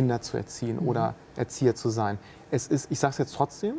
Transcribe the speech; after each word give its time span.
Kinder 0.00 0.22
zu 0.22 0.38
erziehen 0.38 0.78
mhm. 0.80 0.88
oder 0.88 1.14
Erzieher 1.36 1.74
zu 1.74 1.90
sein. 1.90 2.18
Es 2.50 2.68
ist, 2.68 2.90
ich 2.90 2.98
sage 2.98 3.12
es 3.12 3.18
jetzt 3.18 3.34
trotzdem, 3.34 3.74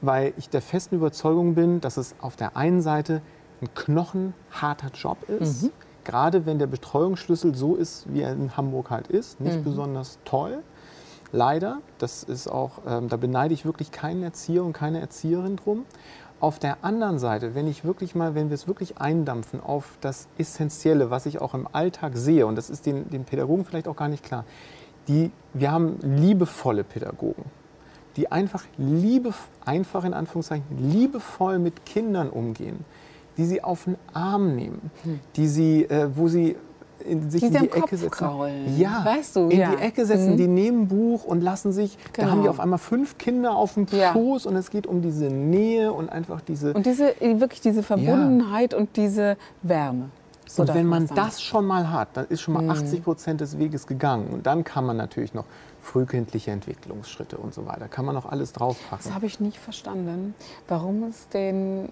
weil 0.00 0.32
ich 0.38 0.48
der 0.48 0.62
festen 0.62 0.94
Überzeugung 0.94 1.54
bin, 1.54 1.82
dass 1.82 1.98
es 1.98 2.14
auf 2.22 2.36
der 2.36 2.56
einen 2.56 2.80
Seite 2.80 3.20
ein 3.60 3.68
knochenharter 3.74 4.88
Job 4.94 5.18
ist, 5.28 5.64
mhm. 5.64 5.70
gerade 6.04 6.46
wenn 6.46 6.58
der 6.58 6.68
Betreuungsschlüssel 6.68 7.54
so 7.54 7.74
ist, 7.74 8.06
wie 8.10 8.22
er 8.22 8.32
in 8.32 8.56
Hamburg 8.56 8.88
halt 8.88 9.08
ist, 9.08 9.42
nicht 9.42 9.58
mhm. 9.58 9.64
besonders 9.64 10.18
toll. 10.24 10.60
Leider, 11.32 11.82
das 11.98 12.22
ist 12.22 12.48
auch, 12.48 12.80
ähm, 12.86 13.10
da 13.10 13.18
beneide 13.18 13.52
ich 13.52 13.66
wirklich 13.66 13.92
keinen 13.92 14.22
Erzieher 14.22 14.64
und 14.64 14.72
keine 14.72 15.00
Erzieherin 15.00 15.56
drum. 15.56 15.84
Auf 16.40 16.58
der 16.60 16.82
anderen 16.82 17.18
Seite, 17.18 17.54
wenn 17.54 17.66
ich 17.68 17.84
wirklich 17.84 18.14
mal, 18.14 18.34
wenn 18.34 18.48
wir 18.48 18.54
es 18.54 18.66
wirklich 18.66 18.98
eindampfen 18.98 19.60
auf 19.60 19.98
das 20.00 20.28
Essentielle, 20.38 21.10
was 21.10 21.26
ich 21.26 21.42
auch 21.42 21.52
im 21.52 21.68
Alltag 21.70 22.16
sehe, 22.16 22.46
und 22.46 22.56
das 22.56 22.70
ist 22.70 22.86
den, 22.86 23.10
den 23.10 23.24
Pädagogen 23.24 23.66
vielleicht 23.66 23.86
auch 23.86 23.96
gar 23.96 24.08
nicht 24.08 24.24
klar, 24.24 24.44
die, 25.08 25.30
wir 25.54 25.70
haben 25.70 25.98
liebevolle 26.02 26.84
Pädagogen, 26.84 27.44
die 28.16 28.30
einfach 28.30 28.64
liebe, 28.76 29.32
einfach 29.64 30.04
in 30.04 30.14
Anführungszeichen 30.14 30.64
liebevoll 30.78 31.58
mit 31.58 31.84
Kindern 31.86 32.30
umgehen, 32.30 32.84
die 33.36 33.44
sie 33.44 33.62
auf 33.62 33.84
den 33.84 33.96
Arm 34.12 34.54
nehmen, 34.54 34.90
hm. 35.02 35.20
die 35.36 35.46
sie, 35.48 35.84
äh, 35.84 36.08
wo 36.14 36.28
sie 36.28 36.56
in, 37.04 37.30
sich 37.30 37.40
die 37.40 37.46
in 37.46 37.52
die 37.52 37.58
Ecke 37.66 37.80
Kopf 37.80 37.90
setzen. 37.90 38.10
Kraulen. 38.10 38.78
Ja, 38.78 39.04
weißt 39.04 39.36
du, 39.36 39.48
in 39.48 39.58
ja. 39.58 39.74
die 39.74 39.82
Ecke 39.82 40.06
setzen, 40.06 40.32
mhm. 40.32 40.36
die 40.36 40.48
nehmen 40.48 40.88
Buch 40.88 41.24
und 41.24 41.40
lassen 41.42 41.72
sich, 41.72 41.98
genau. 42.12 42.26
da 42.26 42.32
haben 42.32 42.42
die 42.42 42.48
auf 42.48 42.60
einmal 42.60 42.78
fünf 42.78 43.18
Kinder 43.18 43.54
auf 43.54 43.74
dem 43.74 43.86
ja. 43.90 44.12
Schoß 44.12 44.46
und 44.46 44.56
es 44.56 44.70
geht 44.70 44.86
um 44.86 45.02
diese 45.02 45.26
Nähe 45.26 45.92
und 45.92 46.10
einfach 46.10 46.40
diese... 46.40 46.72
Und 46.72 46.86
diese, 46.86 47.14
wirklich 47.20 47.60
diese 47.60 47.82
Verbundenheit 47.82 48.72
ja. 48.72 48.78
und 48.78 48.96
diese 48.96 49.36
Wärme. 49.62 50.10
So 50.54 50.62
und 50.62 50.74
wenn 50.74 50.86
man 50.86 51.06
das 51.06 51.42
schon 51.42 51.66
mal 51.66 51.90
hat, 51.90 52.08
dann 52.12 52.26
ist 52.26 52.42
schon 52.42 52.52
mal 52.52 52.62
mhm. 52.62 52.70
80 52.70 53.02
Prozent 53.02 53.40
des 53.40 53.58
Weges 53.58 53.86
gegangen. 53.86 54.28
Und 54.28 54.46
dann 54.46 54.64
kann 54.64 54.84
man 54.84 54.98
natürlich 54.98 55.32
noch 55.32 55.46
frühkindliche 55.80 56.50
Entwicklungsschritte 56.50 57.38
und 57.38 57.54
so 57.54 57.66
weiter, 57.66 57.88
kann 57.88 58.04
man 58.04 58.14
noch 58.14 58.26
alles 58.26 58.52
draufpacken. 58.52 59.04
Das 59.04 59.14
habe 59.14 59.26
ich 59.26 59.40
nicht 59.40 59.58
verstanden, 59.58 60.34
warum 60.68 61.04
es 61.04 61.28
den, 61.28 61.88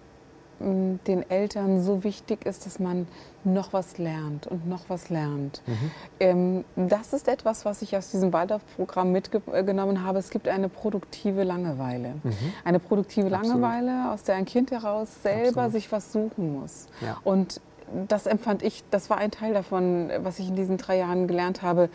den 0.61 1.29
Eltern 1.31 1.83
so 1.83 2.05
wichtig 2.05 2.45
ist, 2.45 2.67
dass 2.67 2.79
man 2.79 3.07
noch 3.45 3.73
was 3.73 3.97
lernt 3.97 4.47
und 4.47 4.69
noch 4.69 4.83
was 4.89 5.09
lernt. 5.09 5.63
Mhm. 5.67 5.91
Ähm, 6.21 6.65
das 6.77 7.15
ist 7.15 7.29
etwas, 7.29 7.65
was 7.65 7.81
ich 7.81 7.97
aus 7.97 8.11
diesem 8.11 8.33
Waldorf-Programm 8.35 9.11
mitgenommen 9.11 10.05
habe. 10.05 10.19
Es 10.19 10.29
gibt 10.29 10.49
eine 10.49 10.69
produktive 10.69 11.45
Langeweile. 11.45 12.17
Mhm. 12.23 12.35
Eine 12.65 12.79
produktive 12.79 13.35
Absolut. 13.35 13.63
Langeweile, 13.63 14.13
aus 14.13 14.23
der 14.23 14.35
ein 14.35 14.45
Kind 14.45 14.71
heraus 14.71 15.23
selber 15.23 15.63
Absolut. 15.63 15.73
sich 15.73 15.91
was 15.91 16.13
suchen 16.13 16.61
muss. 16.61 16.89
Ja. 17.01 17.17
Und 17.25 17.63
das 18.09 18.27
empfand 18.27 18.63
ich, 18.63 18.85
das 18.91 19.11
war 19.11 19.19
ein 19.19 19.31
Teil 19.31 19.53
davon, 19.53 20.11
was 20.23 20.39
ich 20.39 20.49
in 20.49 20.57
diesen 20.57 20.77
drei 20.77 20.99
Jahren 20.99 21.27
gelernt 21.27 21.63
habe, 21.63 21.91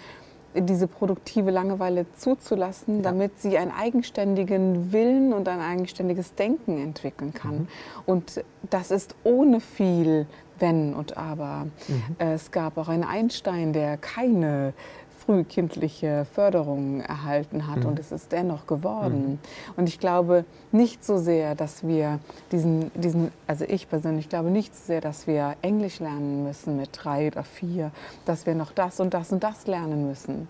diese 0.54 0.88
produktive 0.88 1.52
Langeweile 1.52 2.06
zuzulassen, 2.16 2.98
ja. 2.98 3.02
damit 3.04 3.42
sie 3.42 3.58
einen 3.58 3.72
eigenständigen 3.72 4.92
Willen 4.92 5.34
und 5.34 5.50
ein 5.50 5.60
eigenständiges 5.60 6.36
Denken 6.36 6.78
entwickeln 6.82 7.34
kann. 7.34 7.55
Mhm. 7.55 7.67
Und 8.05 8.44
das 8.70 8.92
ist 8.92 9.16
ohne 9.23 9.60
viel 9.60 10.28
Wenn 10.58 10.94
und 10.94 11.17
Aber. 11.17 11.67
Mhm. 11.88 12.16
Es 12.20 12.52
gab 12.52 12.78
auch 12.78 12.88
einen 12.88 13.04
Einstein, 13.04 13.73
der 13.73 13.98
keine 13.98 14.73
frühkindliche 15.25 16.25
Förderung 16.33 17.02
erhalten 17.02 17.67
hat 17.67 17.80
mhm. 17.80 17.87
und 17.87 17.99
es 17.99 18.11
ist 18.11 18.31
dennoch 18.31 18.67
geworden. 18.67 19.31
Mhm. 19.31 19.39
Und 19.75 19.89
ich 19.89 19.99
glaube 19.99 20.45
nicht 20.71 21.03
so 21.03 21.17
sehr, 21.17 21.55
dass 21.55 21.86
wir 21.86 22.19
diesen, 22.52 22.91
diesen, 22.93 23.31
also 23.47 23.65
ich 23.65 23.89
persönlich 23.89 24.30
glaube 24.30 24.49
nicht 24.49 24.75
so 24.75 24.86
sehr, 24.86 25.02
dass 25.02 25.27
wir 25.27 25.55
Englisch 25.61 25.99
lernen 25.99 26.43
müssen 26.43 26.77
mit 26.77 26.89
drei 26.93 27.27
oder 27.27 27.43
vier, 27.43 27.91
dass 28.25 28.45
wir 28.45 28.55
noch 28.55 28.71
das 28.71 28.99
und 28.99 29.13
das 29.13 29.31
und 29.31 29.43
das 29.43 29.67
lernen 29.67 30.08
müssen. 30.08 30.47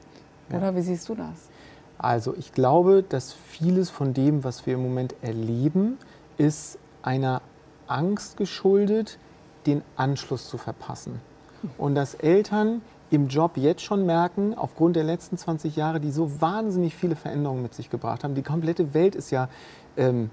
Ja. 0.50 0.58
Oder 0.58 0.76
wie 0.76 0.82
siehst 0.82 1.08
du 1.10 1.16
das? 1.16 1.50
Also 1.98 2.36
ich 2.38 2.52
glaube, 2.52 3.04
dass 3.04 3.34
vieles 3.34 3.90
von 3.90 4.14
dem, 4.14 4.44
was 4.44 4.66
wir 4.66 4.74
im 4.74 4.84
Moment 4.84 5.16
erleben, 5.22 5.98
ist 6.38 6.78
einer 7.02 7.42
Angst 7.88 8.38
geschuldet, 8.38 9.18
den 9.66 9.82
Anschluss 9.96 10.50
zu 10.50 10.58
verpassen. 10.58 11.22
Hm. 11.62 11.70
Und 11.78 11.96
dass 11.96 12.16
Eltern 12.16 12.82
im 13.10 13.28
Job 13.28 13.58
jetzt 13.58 13.82
schon 13.82 14.06
merken, 14.06 14.56
aufgrund 14.56 14.96
der 14.96 15.04
letzten 15.04 15.38
20 15.38 15.76
Jahre, 15.76 16.00
die 16.00 16.12
so 16.12 16.42
wahnsinnig 16.42 16.96
viele 16.96 17.16
Veränderungen 17.16 17.62
mit 17.62 17.74
sich 17.74 17.90
gebracht 17.90 18.24
haben. 18.24 18.36
Die 18.36 18.42
komplette 18.42 18.94
Welt 18.94 19.16
ist 19.16 19.32
ja, 19.32 19.50
ähm, 19.96 20.32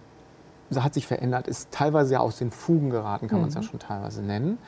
hat 0.75 0.94
sich 0.94 1.06
verändert, 1.06 1.49
ist 1.49 1.71
teilweise 1.71 2.15
ja 2.15 2.21
aus 2.21 2.38
den 2.38 2.50
Fugen 2.50 2.91
geraten, 2.91 3.28
kann 3.28 3.38
mhm. 3.38 3.43
man 3.43 3.49
es 3.50 3.55
ja 3.55 3.62
schon 3.62 3.78
teilweise 3.78 4.22
nennen. 4.22 4.59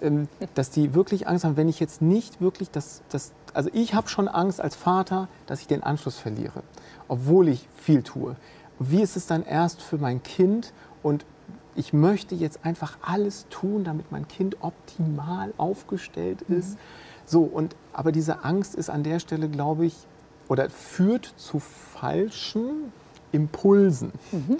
Ähm, 0.00 0.28
dass 0.54 0.70
die 0.70 0.94
wirklich 0.94 1.28
Angst 1.28 1.44
haben, 1.44 1.56
wenn 1.56 1.68
ich 1.68 1.78
jetzt 1.78 2.02
nicht 2.02 2.40
wirklich 2.40 2.70
das, 2.70 3.02
das 3.08 3.32
also 3.52 3.70
ich 3.72 3.94
habe 3.94 4.08
schon 4.08 4.26
Angst 4.26 4.60
als 4.60 4.74
Vater, 4.74 5.28
dass 5.46 5.60
ich 5.60 5.68
den 5.68 5.84
Anschluss 5.84 6.18
verliere, 6.18 6.64
obwohl 7.06 7.48
ich 7.48 7.68
viel 7.76 8.02
tue. 8.02 8.34
Wie 8.80 9.00
ist 9.00 9.16
es 9.16 9.28
dann 9.28 9.44
erst 9.44 9.80
für 9.80 9.98
mein 9.98 10.24
Kind 10.24 10.72
und 11.04 11.24
ich 11.76 11.92
möchte 11.92 12.34
jetzt 12.34 12.64
einfach 12.64 12.98
alles 13.02 13.46
tun, 13.50 13.84
damit 13.84 14.10
mein 14.10 14.26
Kind 14.28 14.56
optimal 14.60 15.52
aufgestellt 15.56 16.42
ist. 16.42 16.74
Mhm 16.74 16.78
so, 17.26 17.42
und, 17.42 17.74
aber 17.92 18.12
diese 18.12 18.44
Angst 18.44 18.74
ist 18.74 18.90
an 18.90 19.02
der 19.02 19.18
Stelle, 19.18 19.48
glaube 19.48 19.86
ich, 19.86 19.94
oder 20.48 20.68
führt 20.70 21.32
zu 21.36 21.58
falschen 21.58 22.92
Impulsen. 23.32 24.12
Mhm. 24.32 24.58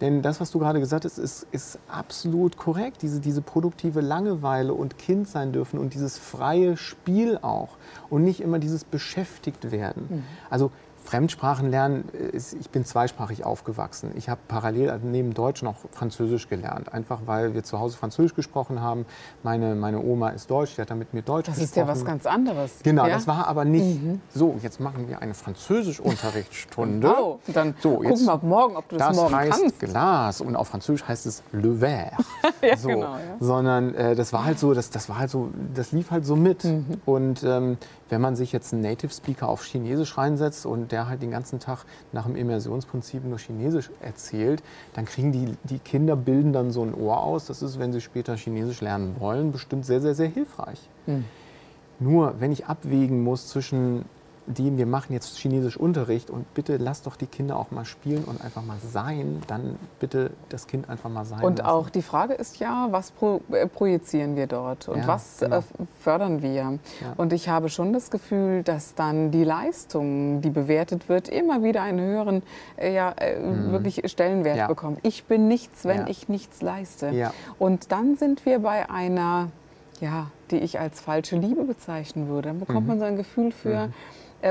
Denn 0.00 0.20
das, 0.20 0.40
was 0.40 0.50
du 0.50 0.58
gerade 0.58 0.78
gesagt 0.78 1.04
hast, 1.06 1.18
ist, 1.18 1.46
ist 1.52 1.78
absolut 1.88 2.56
korrekt. 2.56 3.00
Diese, 3.00 3.18
diese 3.18 3.40
produktive 3.40 4.02
Langeweile 4.02 4.74
und 4.74 4.98
Kind 4.98 5.26
sein 5.26 5.52
dürfen 5.52 5.78
und 5.78 5.94
dieses 5.94 6.18
freie 6.18 6.76
Spiel 6.76 7.38
auch 7.40 7.70
und 8.10 8.22
nicht 8.22 8.40
immer 8.40 8.58
dieses 8.58 8.84
beschäftigt 8.84 9.70
werden. 9.72 10.06
Mhm. 10.08 10.22
Also 10.50 10.70
Fremdsprachen 11.06 11.70
lernen, 11.70 12.08
äh, 12.12 12.36
ich 12.36 12.70
bin 12.70 12.84
zweisprachig 12.84 13.44
aufgewachsen. 13.44 14.12
Ich 14.16 14.28
habe 14.28 14.40
parallel 14.48 14.98
neben 15.02 15.34
Deutsch 15.34 15.62
noch 15.62 15.76
Französisch 15.92 16.48
gelernt, 16.48 16.92
einfach 16.92 17.20
weil 17.26 17.54
wir 17.54 17.64
zu 17.64 17.78
Hause 17.78 17.96
Französisch 17.96 18.34
gesprochen 18.34 18.80
haben. 18.80 19.06
Meine, 19.42 19.74
meine 19.74 20.00
Oma 20.00 20.30
ist 20.30 20.50
Deutsch, 20.50 20.74
die 20.76 20.82
hat 20.82 20.90
dann 20.90 20.98
mit 20.98 21.14
mir 21.14 21.22
Deutsch 21.22 21.46
das 21.46 21.58
gesprochen. 21.58 21.86
Das 21.86 21.96
ist 21.96 22.02
ja 22.02 22.02
was 22.02 22.04
ganz 22.04 22.26
anderes. 22.26 22.72
Genau, 22.82 23.06
ja? 23.06 23.14
das 23.14 23.26
war 23.26 23.46
aber 23.46 23.64
nicht 23.64 24.02
mhm. 24.02 24.20
so, 24.34 24.58
jetzt 24.62 24.80
machen 24.80 25.08
wir 25.08 25.22
eine 25.22 25.34
Französischunterrichtsstunde. 25.34 27.14
oh, 27.16 27.38
dann 27.46 27.74
so, 27.80 28.02
jetzt, 28.02 28.10
gucken 28.10 28.26
wir 28.26 28.48
morgen, 28.48 28.76
ob 28.76 28.88
du 28.88 28.96
das, 28.96 29.08
das 29.08 29.16
morgen 29.16 29.36
heißt 29.36 29.60
kannst. 29.60 29.80
Glas 29.80 30.40
und 30.40 30.56
auf 30.56 30.68
Französisch 30.68 31.06
heißt 31.06 31.26
es 31.26 31.42
Le 31.52 31.76
Verre. 31.76 32.12
ja, 32.62 32.76
so, 32.76 32.88
genau, 32.88 33.14
ja. 33.14 33.20
Sondern 33.40 33.94
äh, 33.94 34.14
das 34.14 34.32
war 34.32 34.44
halt 34.44 34.58
so, 34.58 34.74
das, 34.74 34.90
das 34.90 35.08
war 35.08 35.18
halt 35.18 35.30
so, 35.30 35.50
das 35.74 35.92
lief 35.92 36.10
halt 36.10 36.26
so 36.26 36.36
mit. 36.36 36.64
Mhm. 36.64 37.00
Und 37.04 37.42
ähm, 37.44 37.78
wenn 38.08 38.20
man 38.20 38.36
sich 38.36 38.52
jetzt 38.52 38.72
einen 38.72 38.82
Native 38.82 39.12
Speaker 39.12 39.48
auf 39.48 39.64
Chinesisch 39.64 40.16
reinsetzt 40.16 40.66
und 40.66 40.92
der 40.92 41.08
halt 41.08 41.22
den 41.22 41.30
ganzen 41.30 41.58
Tag 41.58 41.84
nach 42.12 42.26
dem 42.26 42.36
Immersionsprinzip 42.36 43.24
nur 43.24 43.38
Chinesisch 43.38 43.90
erzählt, 44.00 44.62
dann 44.94 45.06
kriegen 45.06 45.32
die, 45.32 45.56
die 45.64 45.78
Kinder 45.78 46.16
bilden 46.16 46.52
dann 46.52 46.70
so 46.70 46.82
ein 46.82 46.94
Ohr 46.94 47.22
aus. 47.22 47.46
Das 47.46 47.62
ist, 47.62 47.78
wenn 47.78 47.92
sie 47.92 48.00
später 48.00 48.36
Chinesisch 48.36 48.80
lernen 48.80 49.16
wollen, 49.18 49.52
bestimmt 49.52 49.86
sehr, 49.86 50.00
sehr, 50.00 50.14
sehr 50.14 50.28
hilfreich. 50.28 50.88
Mhm. 51.06 51.24
Nur, 51.98 52.34
wenn 52.40 52.52
ich 52.52 52.66
abwägen 52.66 53.22
muss 53.24 53.48
zwischen 53.48 54.04
die, 54.46 54.76
wir 54.76 54.86
machen 54.86 55.12
jetzt 55.12 55.38
Chinesisch 55.38 55.76
Unterricht 55.76 56.30
und 56.30 56.52
bitte 56.54 56.76
lass 56.76 57.02
doch 57.02 57.16
die 57.16 57.26
Kinder 57.26 57.56
auch 57.56 57.70
mal 57.70 57.84
spielen 57.84 58.24
und 58.24 58.42
einfach 58.42 58.64
mal 58.64 58.78
sein, 58.78 59.42
dann 59.48 59.76
bitte 59.98 60.30
das 60.48 60.66
Kind 60.66 60.88
einfach 60.88 61.10
mal 61.10 61.24
sein. 61.24 61.42
Und 61.42 61.58
lassen. 61.58 61.70
auch 61.70 61.90
die 61.90 62.02
Frage 62.02 62.34
ist 62.34 62.58
ja, 62.58 62.88
was 62.90 63.10
pro, 63.10 63.40
äh, 63.50 63.66
projizieren 63.66 64.36
wir 64.36 64.46
dort 64.46 64.88
und 64.88 64.98
ja, 64.98 65.06
was 65.06 65.38
genau. 65.40 65.58
äh, 65.58 65.62
fördern 66.00 66.42
wir? 66.42 66.52
Ja. 66.54 66.78
Und 67.16 67.32
ich 67.32 67.48
habe 67.48 67.68
schon 67.68 67.92
das 67.92 68.10
Gefühl, 68.10 68.62
dass 68.62 68.94
dann 68.94 69.30
die 69.30 69.44
Leistung, 69.44 70.40
die 70.40 70.50
bewertet 70.50 71.08
wird, 71.08 71.28
immer 71.28 71.62
wieder 71.62 71.82
einen 71.82 72.00
höheren 72.00 72.42
äh, 72.76 72.94
ja, 72.94 73.12
äh, 73.12 73.38
mhm. 73.38 73.72
wirklich 73.72 74.02
Stellenwert 74.10 74.56
ja. 74.56 74.66
bekommt. 74.68 75.00
Ich 75.02 75.24
bin 75.24 75.48
nichts, 75.48 75.84
wenn 75.84 76.06
ich 76.06 76.28
nichts 76.28 76.62
leiste. 76.62 77.32
Und 77.58 77.90
dann 77.92 78.16
sind 78.16 78.46
wir 78.46 78.60
bei 78.60 78.88
einer 78.88 79.48
ja, 80.00 80.30
die 80.50 80.58
ich 80.58 80.78
als 80.78 81.00
falsche 81.00 81.36
Liebe 81.36 81.64
bezeichnen 81.64 82.28
würde. 82.28 82.48
Dann 82.48 82.60
bekommt 82.60 82.82
mhm. 82.82 82.86
man 82.88 82.98
so 82.98 83.06
ein 83.06 83.16
Gefühl 83.16 83.50
für, 83.50 83.86
mhm 83.86 83.92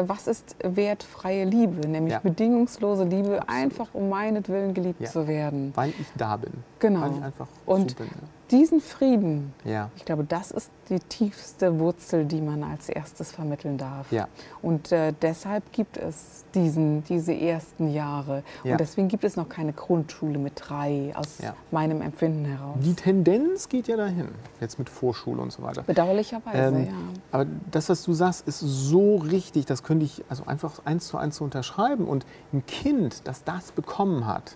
was 0.07 0.27
ist 0.27 0.55
wertfreie 0.63 1.45
Liebe, 1.45 1.87
nämlich 1.87 2.13
ja. 2.13 2.19
bedingungslose 2.19 3.03
Liebe, 3.03 3.41
Absolut. 3.41 3.49
einfach 3.49 3.87
um 3.93 4.09
meinetwillen 4.09 4.73
geliebt 4.73 5.01
ja. 5.01 5.09
zu 5.09 5.27
werden. 5.27 5.71
Weil 5.75 5.89
ich 5.89 6.07
da 6.17 6.37
bin. 6.37 6.51
Genau. 6.79 7.01
Weil 7.01 7.11
ich 7.17 7.23
einfach 7.23 7.47
und 7.65 7.97
bin. 7.97 8.07
Diesen 8.51 8.79
Frieden, 8.79 9.53
Ja. 9.63 9.89
ich 9.95 10.05
glaube, 10.05 10.23
das 10.23 10.51
ist 10.51 10.69
die 10.89 10.99
tiefste 10.99 11.79
Wurzel, 11.79 12.25
die 12.25 12.41
man 12.41 12.63
als 12.63 12.89
erstes 12.89 13.31
vermitteln 13.31 13.77
darf. 13.77 14.11
Ja. 14.11 14.27
Und 14.61 14.91
äh, 14.91 15.13
deshalb 15.19 15.71
gibt 15.71 15.97
es 15.97 16.45
diesen, 16.53 17.03
diese 17.05 17.33
ersten 17.33 17.91
Jahre. 17.91 18.43
Ja. 18.63 18.73
Und 18.73 18.79
deswegen 18.79 19.07
gibt 19.07 19.23
es 19.23 19.35
noch 19.35 19.49
keine 19.49 19.73
Grundschule 19.73 20.37
mit 20.37 20.53
drei, 20.55 21.11
aus 21.15 21.39
meinem 21.71 22.01
Empfinden 22.01 22.45
heraus. 22.45 22.77
Die 22.81 22.93
Tendenz 22.93 23.67
geht 23.67 23.87
ja 23.87 23.97
dahin, 23.97 24.29
jetzt 24.61 24.77
mit 24.79 24.89
Vorschule 24.89 25.41
und 25.41 25.51
so 25.51 25.63
weiter. 25.63 25.81
Bedauerlicherweise, 25.83 26.75
Ähm, 26.75 26.85
ja. 26.85 26.93
Aber 27.31 27.45
das, 27.71 27.89
was 27.89 28.03
du 28.03 28.13
sagst, 28.13 28.47
ist 28.47 28.59
so 28.59 29.15
richtig, 29.17 29.65
das 29.65 29.81
könnte 29.83 30.05
ich 30.05 30.23
also 30.29 30.45
einfach 30.45 30.85
eins 30.85 31.07
zu 31.07 31.17
eins 31.17 31.37
so 31.37 31.43
unterschreiben. 31.43 32.05
Und 32.07 32.25
ein 32.53 32.65
Kind, 32.67 33.21
das 33.27 33.43
das 33.43 33.71
bekommen 33.71 34.27
hat, 34.27 34.55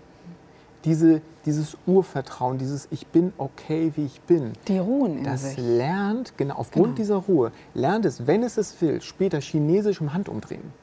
diese, 0.85 1.21
dieses 1.45 1.77
Urvertrauen, 1.87 2.57
dieses 2.57 2.87
Ich 2.91 3.07
bin 3.07 3.33
okay, 3.37 3.91
wie 3.95 4.05
ich 4.05 4.21
bin, 4.21 4.53
Die 4.67 4.77
ruhen 4.77 5.19
in 5.19 5.23
das 5.23 5.41
sich. 5.43 5.57
lernt, 5.57 6.37
genau, 6.37 6.55
aufgrund 6.55 6.85
Genau. 6.85 6.95
dieser 6.95 7.15
Ruhe, 7.15 7.51
lernt 7.73 8.05
es, 8.05 8.27
wenn 8.27 8.43
es 8.43 8.57
es 8.57 8.79
will, 8.81 9.01
später 9.01 9.39
Chinesisch 9.41 9.99
im 10.01 10.13
Handumdrehen. 10.13 10.77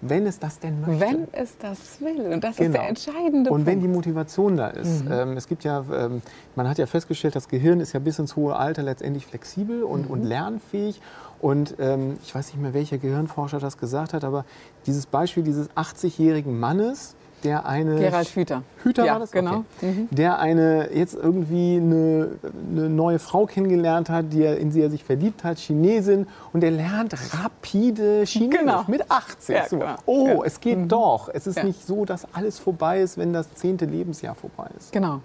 Wenn 0.00 0.26
es 0.28 0.38
das 0.38 0.60
denn 0.60 0.80
möchte. 0.80 1.00
Wenn 1.00 1.26
es 1.32 1.58
das 1.58 2.00
will. 2.00 2.20
Und 2.32 2.44
das 2.44 2.50
ist 2.52 2.58
Genau. 2.58 2.72
der 2.78 2.88
entscheidende 2.88 3.50
Und 3.50 3.66
wenn 3.66 3.80
die 3.80 3.86
Punkt. 3.86 3.96
Motivation 4.06 4.56
da 4.56 4.68
ist, 4.68 5.04
Mhm. 5.04 5.10
ähm, 5.12 5.36
es 5.36 5.48
gibt 5.48 5.64
ja, 5.64 5.84
ähm, 5.92 6.22
man 6.54 6.68
hat 6.68 6.78
ja 6.78 6.86
festgestellt, 6.86 7.34
das 7.34 7.48
Gehirn 7.48 7.80
ist 7.80 7.94
ja 7.94 7.98
bis 7.98 8.20
ins 8.20 8.36
hohe 8.36 8.54
Alter 8.54 8.84
letztendlich 8.84 9.26
flexibel 9.26 9.82
und, 9.82 10.04
Mhm. 10.06 10.10
und 10.12 10.22
lernfähig. 10.22 11.00
Und 11.40 11.74
ähm, 11.80 12.16
ich 12.22 12.32
weiß 12.32 12.46
nicht 12.52 12.62
mehr, 12.62 12.74
welcher 12.74 12.98
Gehirnforscher 12.98 13.58
das 13.58 13.76
gesagt 13.76 14.14
hat, 14.14 14.22
aber 14.22 14.44
dieses 14.86 15.06
Beispiel 15.06 15.42
dieses 15.42 15.68
80-jährigen 15.76 16.58
Mannes, 16.60 17.16
der 17.44 17.66
eine 17.66 17.96
Gerald 17.96 18.28
Hüther. 18.28 18.62
Hüter 18.82 19.04
ja, 19.04 19.12
war 19.12 19.20
das? 19.20 19.30
genau. 19.30 19.64
Okay. 19.76 19.92
Mhm. 19.92 20.08
Der 20.10 20.38
eine 20.38 20.90
jetzt 20.92 21.14
irgendwie 21.14 21.76
eine, 21.76 22.30
eine 22.70 22.88
neue 22.88 23.18
Frau 23.18 23.46
kennengelernt 23.46 24.10
hat, 24.10 24.32
die 24.32 24.42
er, 24.42 24.58
in 24.58 24.70
die 24.70 24.80
er 24.80 24.90
sich 24.90 25.04
verliebt 25.04 25.44
hat, 25.44 25.58
Chinesin, 25.58 26.26
und 26.52 26.64
er 26.64 26.70
lernt 26.70 27.14
rapide 27.42 28.24
Chinesisch 28.24 28.58
Genau. 28.60 28.84
mit 28.86 29.10
80. 29.10 29.54
Ja, 29.54 29.68
so. 29.68 29.78
genau. 29.78 29.94
Oh, 30.06 30.26
Ja. 30.28 30.44
es 30.44 30.60
geht 30.60 30.90
doch. 30.90 31.28
Es 31.32 31.46
ist 31.46 31.62
nicht 31.62 31.86
so, 31.86 32.04
dass 32.04 32.26
alles 32.34 32.58
vorbei 32.58 33.00
ist, 33.00 33.18
wenn 33.18 33.32
das 33.32 33.52
zehnte 33.54 33.84
Lebensjahr 33.84 34.34
vorbei 34.34 34.68
ist. 34.76 34.92
Genau. 34.92 35.20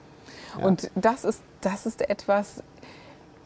Und 0.61 0.91
das 0.95 1.25
ist, 1.25 1.41
das 1.61 1.85
ist 1.87 2.07
etwas, 2.09 2.61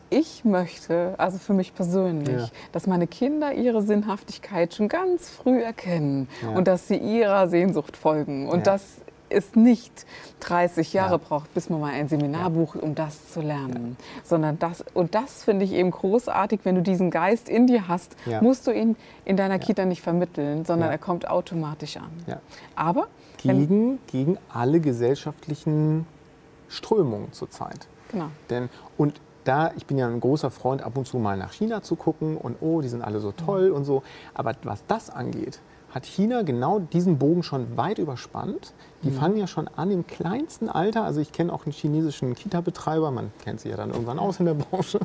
ich 0.09 0.45
möchte, 0.45 1.15
also 1.17 1.37
für 1.37 1.53
mich 1.53 1.73
persönlich, 1.75 2.41
Ja. 2.41 2.49
dass 2.71 2.87
meine 2.87 3.07
Kinder 3.07 3.53
ihre 3.53 3.81
Sinnhaftigkeit 3.81 4.73
schon 4.73 4.87
ganz 4.87 5.29
früh 5.29 5.61
erkennen 5.61 6.27
Ja. 6.41 6.49
und 6.55 6.67
dass 6.67 6.87
sie 6.87 6.97
ihrer 6.97 7.47
Sehnsucht 7.47 7.97
folgen. 7.97 8.47
Und 8.49 8.59
Ja. 8.59 8.63
dass 8.73 8.83
es 9.29 9.55
nicht 9.55 10.05
30 10.39 10.93
Jahre 10.93 11.15
Ja. 11.15 11.17
braucht, 11.17 11.53
bis 11.53 11.69
man 11.69 11.81
mal 11.81 11.91
ein 11.91 12.07
Seminar 12.07 12.49
bucht, 12.49 12.81
um 12.81 12.95
das 12.95 13.33
zu 13.33 13.41
lernen. 13.41 13.97
Sondern 14.23 14.57
das, 14.57 14.85
und 14.93 15.15
das 15.15 15.43
finde 15.43 15.65
ich 15.65 15.73
eben 15.73 15.91
großartig, 15.91 16.61
wenn 16.63 16.75
du 16.75 16.81
diesen 16.81 17.11
Geist 17.11 17.49
in 17.49 17.67
dir 17.67 17.89
hast, 17.89 18.15
musst 18.39 18.67
du 18.67 18.71
ihn 18.71 18.95
in 19.25 19.35
deiner 19.35 19.59
Kita 19.59 19.83
nicht 19.83 20.01
vermitteln, 20.01 20.63
sondern 20.63 20.89
er 20.91 20.97
kommt 20.97 21.27
automatisch 21.27 21.97
an. 21.97 22.09
Aber 22.77 23.07
Gegen, 23.35 23.99
gegen 24.07 24.37
alle 24.47 24.79
gesellschaftlichen 24.79 26.07
Strömungen 26.69 27.33
zurzeit. 27.33 27.87
genau. 28.09 28.29
Denn, 28.49 28.69
und 28.97 29.19
da, 29.47 29.71
ich 29.77 29.85
bin 29.85 29.97
ja 29.97 30.07
ein 30.07 30.19
großer 30.19 30.51
Freund, 30.51 30.81
ab 30.81 30.97
und 30.97 31.07
zu 31.07 31.17
mal 31.17 31.37
nach 31.37 31.53
China 31.53 31.81
zu 31.81 31.95
gucken 31.95 32.37
und 32.37 32.57
oh, 32.61 32.81
die 32.81 32.89
sind 32.89 33.01
alle 33.01 33.19
so 33.19 33.31
toll 33.31 33.71
und 33.71 33.85
so. 33.85 34.03
Aber 34.33 34.53
was 34.63 34.85
das 34.87 35.09
angeht, 35.09 35.59
hat 35.91 36.05
China 36.05 36.41
genau 36.41 36.79
diesen 36.79 37.17
Bogen 37.17 37.43
schon 37.43 37.77
weit 37.77 37.97
überspannt. 37.97 38.73
Die 39.03 39.11
fangen 39.11 39.37
ja 39.37 39.47
schon 39.47 39.67
an 39.69 39.89
im 39.89 40.05
kleinsten 40.05 40.69
Alter. 40.69 41.03
Also 41.03 41.21
ich 41.21 41.31
kenne 41.31 41.53
auch 41.53 41.65
einen 41.65 41.71
chinesischen 41.71 42.35
Kita-Betreiber, 42.35 43.09
man 43.09 43.31
kennt 43.43 43.61
sie 43.61 43.69
ja 43.69 43.77
dann 43.77 43.91
irgendwann 43.91 44.19
aus 44.19 44.39
in 44.39 44.45
der 44.45 44.53
Branche. 44.53 44.99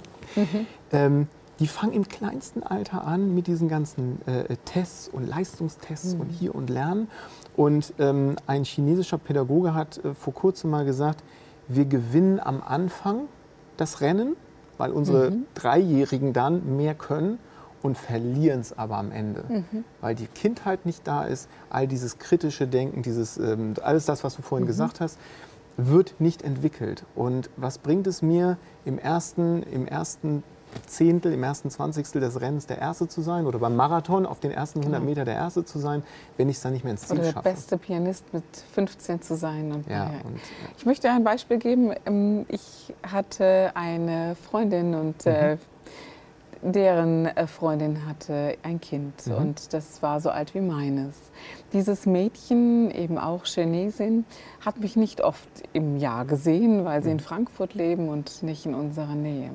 Ähm, 0.90 1.28
die 1.58 1.66
fangen 1.68 1.92
im 1.92 2.08
kleinsten 2.08 2.62
Alter 2.62 3.06
an 3.06 3.34
mit 3.34 3.46
diesen 3.46 3.68
ganzen 3.68 4.20
äh, 4.26 4.56
Tests 4.64 5.08
und 5.08 5.26
Leistungstests 5.26 6.14
und 6.14 6.28
hier 6.28 6.54
und 6.54 6.68
Lernen. 6.68 7.08
Und 7.56 7.94
ähm, 7.98 8.36
ein 8.46 8.64
chinesischer 8.64 9.18
Pädagoge 9.18 9.74
hat 9.74 10.04
äh, 10.04 10.14
vor 10.14 10.34
kurzem 10.34 10.70
mal 10.70 10.84
gesagt, 10.84 11.22
wir 11.68 11.84
gewinnen 11.84 12.40
am 12.40 12.60
Anfang 12.60 13.28
das 13.76 14.00
Rennen, 14.00 14.36
weil 14.78 14.90
unsere 14.90 15.32
Dreijährigen 15.54 16.32
dann 16.32 16.76
mehr 16.76 16.94
können 16.94 17.38
und 17.82 17.98
verlieren 17.98 18.60
es 18.60 18.76
aber 18.76 18.96
am 18.96 19.10
Ende, 19.12 19.64
weil 20.00 20.14
die 20.14 20.26
Kindheit 20.26 20.86
nicht 20.86 21.06
da 21.06 21.24
ist, 21.24 21.48
all 21.68 21.86
dieses 21.86 22.18
kritische 22.18 22.66
Denken, 22.66 23.02
dieses, 23.02 23.38
ähm, 23.38 23.74
alles 23.82 24.06
das, 24.06 24.24
was 24.24 24.36
du 24.36 24.42
vorhin 24.42 24.66
gesagt 24.66 25.00
hast, 25.00 25.18
wird 25.76 26.14
nicht 26.18 26.42
entwickelt. 26.42 27.04
Und 27.14 27.50
was 27.56 27.78
bringt 27.78 28.06
es 28.06 28.22
mir, 28.22 28.58
im 28.84 28.98
ersten, 28.98 29.62
im 29.64 29.86
ersten 29.86 30.42
Zehntel, 30.86 31.32
im 31.32 31.42
ersten 31.42 31.70
Zwanzigstel 31.70 32.20
des 32.20 32.40
Rennens 32.40 32.66
der 32.66 32.78
Erste 32.78 33.08
zu 33.08 33.20
sein 33.22 33.46
oder 33.46 33.58
beim 33.58 33.76
Marathon 33.76 34.26
auf 34.26 34.40
den 34.40 34.50
ersten 34.50 34.80
100 34.80 35.00
Genau. 35.00 35.10
Meter 35.10 35.24
der 35.24 35.34
Erste 35.34 35.64
zu 35.64 35.78
sein, 35.78 36.02
wenn 36.36 36.48
ich 36.48 36.56
es 36.56 36.62
dann 36.62 36.72
nicht 36.72 36.84
mehr 36.84 36.92
ins 36.92 37.02
Ziel 37.06 37.16
Oder 37.16 37.24
der 37.26 37.32
schaffe? 37.32 37.48
beste 37.50 37.78
Pianist 37.78 38.32
mit 38.32 38.44
15 38.74 39.22
zu 39.22 39.36
sein. 39.36 39.72
Und 39.72 39.86
Ja, 39.88 40.04
und, 40.24 40.40
Ich 40.76 40.86
möchte 40.86 41.10
ein 41.10 41.24
Beispiel 41.24 41.58
geben. 41.58 41.92
Ähm, 42.06 42.46
Ich 42.48 42.92
hatte 43.02 43.72
eine 43.74 44.34
Freundin 44.36 44.94
und 44.94 45.26
äh, 45.26 45.56
deren 46.64 47.26
äh, 47.26 47.46
Freundin 47.48 48.06
hatte 48.06 48.56
ein 48.62 48.80
Kind 48.80 49.26
Mhm. 49.26 49.34
und 49.34 49.72
das 49.72 50.00
war 50.02 50.20
so 50.20 50.30
alt 50.30 50.54
wie 50.54 50.60
meines. 50.60 51.16
Dieses 51.72 52.06
Mädchen, 52.06 52.90
eben 52.92 53.18
auch 53.18 53.44
Chinesin, 53.46 54.24
hat 54.64 54.78
mich 54.78 54.94
nicht 54.94 55.22
oft 55.22 55.48
im 55.72 55.96
Jahr 55.96 56.24
gesehen, 56.24 56.84
weil 56.84 57.02
sie 57.02 57.08
Mhm. 57.08 57.14
in 57.14 57.20
Frankfurt 57.20 57.74
leben 57.74 58.08
und 58.08 58.42
nicht 58.44 58.64
in 58.66 58.74
unserer 58.74 59.14
Nähe. 59.16 59.50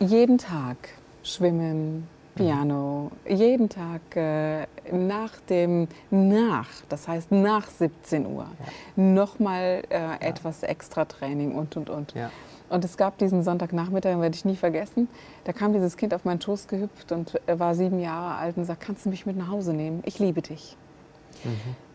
Jeden 0.00 0.38
Tag 0.38 0.76
schwimmen, 1.22 2.06
Piano, 2.36 3.10
jeden 3.28 3.68
Tag 3.68 4.00
äh, 4.14 4.66
nach 4.92 5.32
dem, 5.48 5.88
nach, 6.10 6.68
das 6.88 7.08
heißt 7.08 7.32
nach 7.32 7.68
17 7.68 8.24
Uhr, 8.26 8.46
nochmal 8.94 9.82
äh, 9.90 10.24
etwas 10.24 10.62
extra 10.62 11.04
Training 11.04 11.52
und, 11.52 11.76
und, 11.76 11.90
und. 11.90 12.14
ja. 12.14 12.30
Und 12.70 12.84
es 12.84 12.96
gab 12.96 13.18
diesen 13.18 13.42
Sonntagnachmittag, 13.42 14.10
den 14.10 14.20
werde 14.20 14.36
ich 14.36 14.44
nie 14.44 14.56
vergessen. 14.56 15.08
Da 15.44 15.52
kam 15.52 15.72
dieses 15.72 15.96
Kind 15.96 16.12
auf 16.12 16.24
meinen 16.24 16.40
Schoß 16.40 16.68
gehüpft 16.68 17.12
und 17.12 17.40
er 17.46 17.58
war 17.58 17.74
sieben 17.74 17.98
Jahre 17.98 18.36
alt 18.36 18.58
und 18.58 18.66
sagt, 18.66 18.82
kannst 18.82 19.06
du 19.06 19.10
mich 19.10 19.24
mit 19.24 19.38
nach 19.38 19.48
Hause 19.48 19.72
nehmen? 19.72 20.02
Ich 20.04 20.18
liebe 20.18 20.42
dich. 20.42 20.76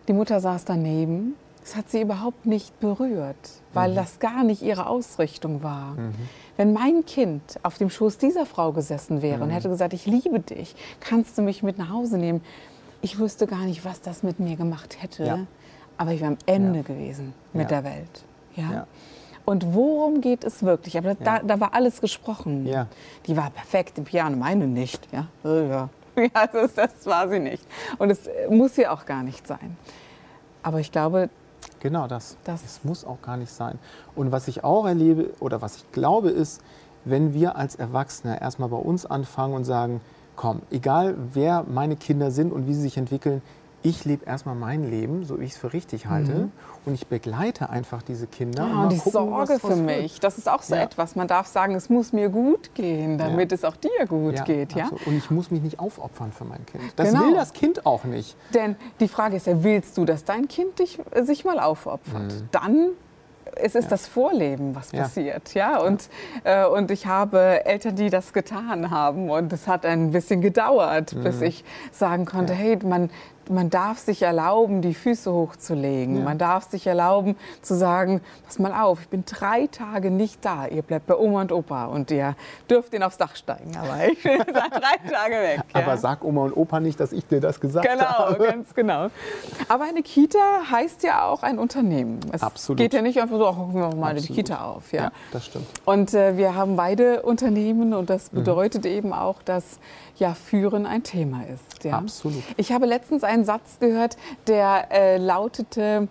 Die 0.08 0.14
Mutter 0.14 0.40
saß 0.40 0.66
daneben. 0.66 1.36
Es 1.64 1.76
hat 1.78 1.90
sie 1.90 2.02
überhaupt 2.02 2.46
nicht 2.46 2.78
berührt, 2.80 3.36
weil 3.74 3.96
das 3.96 4.20
gar 4.20 4.44
nicht 4.44 4.62
ihre 4.62 4.88
Ausrichtung 4.88 5.64
war. 5.64 5.96
Wenn 6.58 6.74
mein 6.74 7.06
Kind 7.06 7.42
auf 7.64 7.78
dem 7.78 7.90
Schoß 7.90 8.18
dieser 8.18 8.46
Frau 8.46 8.74
gesessen 8.74 9.22
wäre 9.22 9.44
und 9.44 9.50
hätte 9.50 9.70
gesagt, 9.70 9.94
ich 9.94 10.06
liebe 10.06 10.40
dich, 10.42 10.76
kannst 11.00 11.38
du 11.38 11.42
mich 11.42 11.64
mit 11.64 11.78
nach 11.78 11.90
Hause 11.90 12.18
nehmen? 12.18 12.42
Ich 13.02 13.18
wüsste 13.18 13.48
gar 13.48 13.62
nicht, 13.66 13.86
was 13.86 14.02
das 14.02 14.24
mit 14.24 14.40
mir 14.40 14.56
gemacht 14.58 15.02
hätte. 15.02 15.24
Ja. 15.26 15.40
Aber 15.98 16.12
ich 16.12 16.20
wäre 16.22 16.32
am 16.32 16.38
Ende 16.46 16.80
Ja. 16.80 16.84
gewesen 16.86 17.34
mit 17.54 17.72
Ja. 17.72 17.82
der 17.82 17.84
Welt. 17.92 18.24
Ja? 18.56 18.88
Und 19.46 19.74
worum 19.74 20.22
geht 20.22 20.44
es 20.44 20.64
wirklich? 20.64 20.98
Aber 20.98 21.16
da, 21.16 21.40
da 21.40 21.60
war 21.60 21.74
alles 21.74 22.02
gesprochen. 22.02 22.66
Ja. 22.66 22.88
Die 23.26 23.36
war 23.36 23.50
perfekt 23.52 23.98
im 23.98 24.04
Piano, 24.06 24.36
meine 24.38 24.68
nicht. 24.68 25.08
Ja, 25.12 25.28
ja. 25.44 25.90
das, 26.54 26.74
das 26.76 27.06
war 27.06 27.28
sie 27.30 27.40
nicht. 27.40 27.66
Und 27.98 28.10
es 28.10 28.30
muss 28.50 28.76
sie 28.76 28.88
auch 28.88 29.06
gar 29.06 29.24
nicht 29.24 29.46
sein. 29.48 29.78
Aber 30.62 30.80
ich 30.80 30.92
glaube, 30.92 31.30
Genau 31.84 32.08
das. 32.08 32.38
Das- 32.46 32.64
Es 32.64 32.84
muss 32.86 33.04
auch 33.06 33.22
gar 33.22 33.36
nicht 33.38 33.52
sein. 33.52 33.78
Und 34.16 34.32
was 34.32 34.48
ich 34.48 34.64
auch 34.64 34.86
erlebe 34.88 35.32
oder 35.42 35.62
was 35.62 35.76
ich 35.76 35.92
glaube 35.92 36.30
ist, 36.30 36.62
wenn 37.06 37.34
wir 37.34 37.58
als 37.58 37.76
Erwachsene 37.76 38.40
erstmal 38.42 38.70
bei 38.70 38.78
uns 38.78 39.06
anfangen 39.06 39.54
und 39.54 39.66
sagen, 39.66 40.00
komm, 40.38 40.62
egal 40.72 41.16
wer 41.34 41.64
meine 41.72 41.98
Kinder 41.98 42.32
sind 42.32 42.54
und 42.54 42.68
wie 42.68 42.74
sie 42.74 42.82
sich 42.84 42.98
entwickeln, 42.98 43.42
ich 43.84 44.06
lebe 44.06 44.26
erstmal 44.26 44.56
mein 44.56 44.90
Leben, 44.90 45.26
so 45.26 45.40
wie 45.40 45.44
ich 45.44 45.52
es 45.52 45.58
für 45.58 45.74
richtig 45.74 46.08
halte. 46.08 46.50
Und 46.86 46.94
ich 46.96 47.08
begleite 47.08 47.70
einfach 47.70 48.02
diese 48.02 48.28
Kinder. 48.28 48.66
ja, 48.68 48.74
mal 48.74 48.84
und 48.86 48.90
die 48.94 48.98
gucken, 48.98 49.12
Sorge 49.12 49.60
für 49.60 49.70
wird. 49.70 49.80
mich, 50.02 50.20
das 50.20 50.38
ist 50.38 50.50
auch 50.50 50.62
so 50.62 50.76
Ja. 50.76 50.82
etwas. 50.84 51.16
Man 51.16 51.28
darf 51.28 51.48
sagen, 51.48 51.76
es 51.76 51.90
muss 51.90 52.12
mir 52.14 52.30
gut 52.30 52.74
gehen, 52.76 53.18
damit 53.18 53.52
Ja. 53.52 53.56
es 53.56 53.64
auch 53.66 53.76
dir 53.76 54.06
gut 54.08 54.44
geht. 54.46 54.74
Ja? 54.74 54.84
absolut. 54.86 55.08
Und 55.08 55.18
ich 55.18 55.30
muss 55.32 55.52
mich 55.52 55.62
nicht 55.62 55.80
aufopfern 55.80 56.32
für 56.32 56.46
mein 56.46 56.66
Kind. 56.66 56.84
Das 56.96 57.10
Genau. 57.12 57.26
will 57.26 57.36
das 57.36 57.54
Kind 57.54 57.86
auch 57.86 58.04
nicht. 58.06 58.36
Denn 58.54 58.76
die 59.00 59.08
Frage 59.08 59.36
ist 59.38 59.48
ja, 59.48 59.64
willst 59.64 59.98
du, 59.98 60.06
dass 60.06 60.24
dein 60.26 60.48
Kind 60.48 60.80
dich, 60.80 61.00
äh, 61.12 61.24
sich 61.24 61.44
mal 61.46 61.60
aufopfert? 61.60 62.44
Dann 62.52 62.90
es 63.56 63.76
ist 63.76 63.92
das 63.92 64.08
Vorleben, 64.08 64.74
was 64.76 64.92
Mhm. 64.94 64.98
Ja. 64.98 65.04
passiert. 65.04 65.54
Ja? 65.54 65.78
Und, 65.80 66.10
äh, 66.44 66.66
und 66.66 66.90
ich 66.90 67.06
habe 67.06 67.64
Eltern, 67.66 67.96
die 67.96 68.10
das 68.10 68.34
getan 68.34 68.90
haben. 68.90 69.30
Und 69.30 69.54
es 69.54 69.68
hat 69.68 69.86
ein 69.86 70.10
bisschen 70.10 70.42
gedauert, 70.42 71.14
bis 71.22 71.40
ich 71.42 71.64
sagen 71.92 72.26
konnte, 72.26 72.54
Mhm. 72.54 72.60
Ja. 72.60 72.66
hey, 72.66 72.80
man, 72.84 73.10
man 73.50 73.70
darf 73.70 74.00
sich 74.00 74.22
erlauben, 74.22 74.82
die 74.82 74.94
Füße 74.94 75.32
hochzulegen. 75.32 76.18
Ja. 76.18 76.24
Man 76.24 76.38
darf 76.38 76.70
sich 76.70 76.88
erlauben, 76.88 77.36
zu 77.62 77.76
sagen, 77.76 78.22
pass 78.46 78.60
mal 78.60 78.74
auf, 78.74 79.02
ich 79.02 79.10
bin 79.10 79.24
drei 79.26 79.68
Tage 79.68 80.12
nicht 80.12 80.44
da. 80.44 80.68
Ihr 80.68 80.82
bleibt 80.82 81.08
bei 81.08 81.16
Oma 81.16 81.42
und 81.42 81.52
Opa 81.52 81.86
und 81.86 82.12
ihr 82.12 82.36
dürft 82.70 82.94
ihn 82.94 83.04
aufs 83.04 83.18
Dach 83.18 83.36
steigen. 83.36 83.76
Aber 83.78 84.08
ich 84.12 84.22
bin 84.22 84.40
drei 84.40 85.10
Tage 85.10 85.36
weg. 85.36 85.62
Aber 85.74 85.88
ja. 85.88 85.98
sag 85.98 86.24
Oma 86.24 86.44
und 86.44 86.58
Opa 86.58 86.80
nicht, 86.80 87.00
dass 87.00 87.12
ich 87.12 87.26
dir 87.26 87.42
das 87.42 87.60
gesagt 87.60 87.88
genau, 87.88 88.06
habe. 88.06 88.36
Genau, 88.36 88.52
ganz 88.52 88.74
genau. 88.74 89.08
Aber 89.68 89.84
eine 89.86 90.04
Kita 90.04 90.40
heißt 90.72 91.04
ja 91.04 91.26
auch 91.26 91.44
ein 91.44 91.60
Unternehmen. 91.60 92.20
Es 92.32 92.42
Absolut. 92.42 92.78
geht 92.78 92.94
ja 92.94 93.02
nicht 93.02 93.20
einfach 93.20 93.38
so, 93.38 93.48
ach, 93.48 93.56
gucken 93.56 93.76
wir 93.76 93.96
mal 93.96 94.12
Absolut. 94.12 94.30
die 94.30 94.34
Kita 94.34 94.64
auf. 94.64 94.92
Ja, 94.92 95.04
ja 95.04 95.12
das 95.32 95.46
stimmt. 95.46 95.68
Und 95.86 96.14
äh, 96.14 96.38
wir 96.38 96.56
haben 96.56 96.76
beide 96.76 97.22
Unternehmen 97.22 97.94
und 97.94 98.10
das 98.10 98.32
mhm. 98.32 98.38
bedeutet 98.38 98.86
mhm. 98.86 98.92
eben 98.92 99.14
auch, 99.14 99.42
dass 99.44 99.80
ja, 100.18 100.34
Führen 100.34 100.86
ein 100.86 101.04
Thema 101.04 101.44
ist. 101.46 101.84
Ja. 101.84 101.98
Absolut. 101.98 102.44
Ich 102.58 102.72
habe 102.72 102.86
letztens 102.86 103.24
einen 103.24 103.46
Satz 103.46 103.80
gehört, 103.80 104.18
der 104.48 104.92
äh, 104.92 105.18
lautete, 105.18 106.08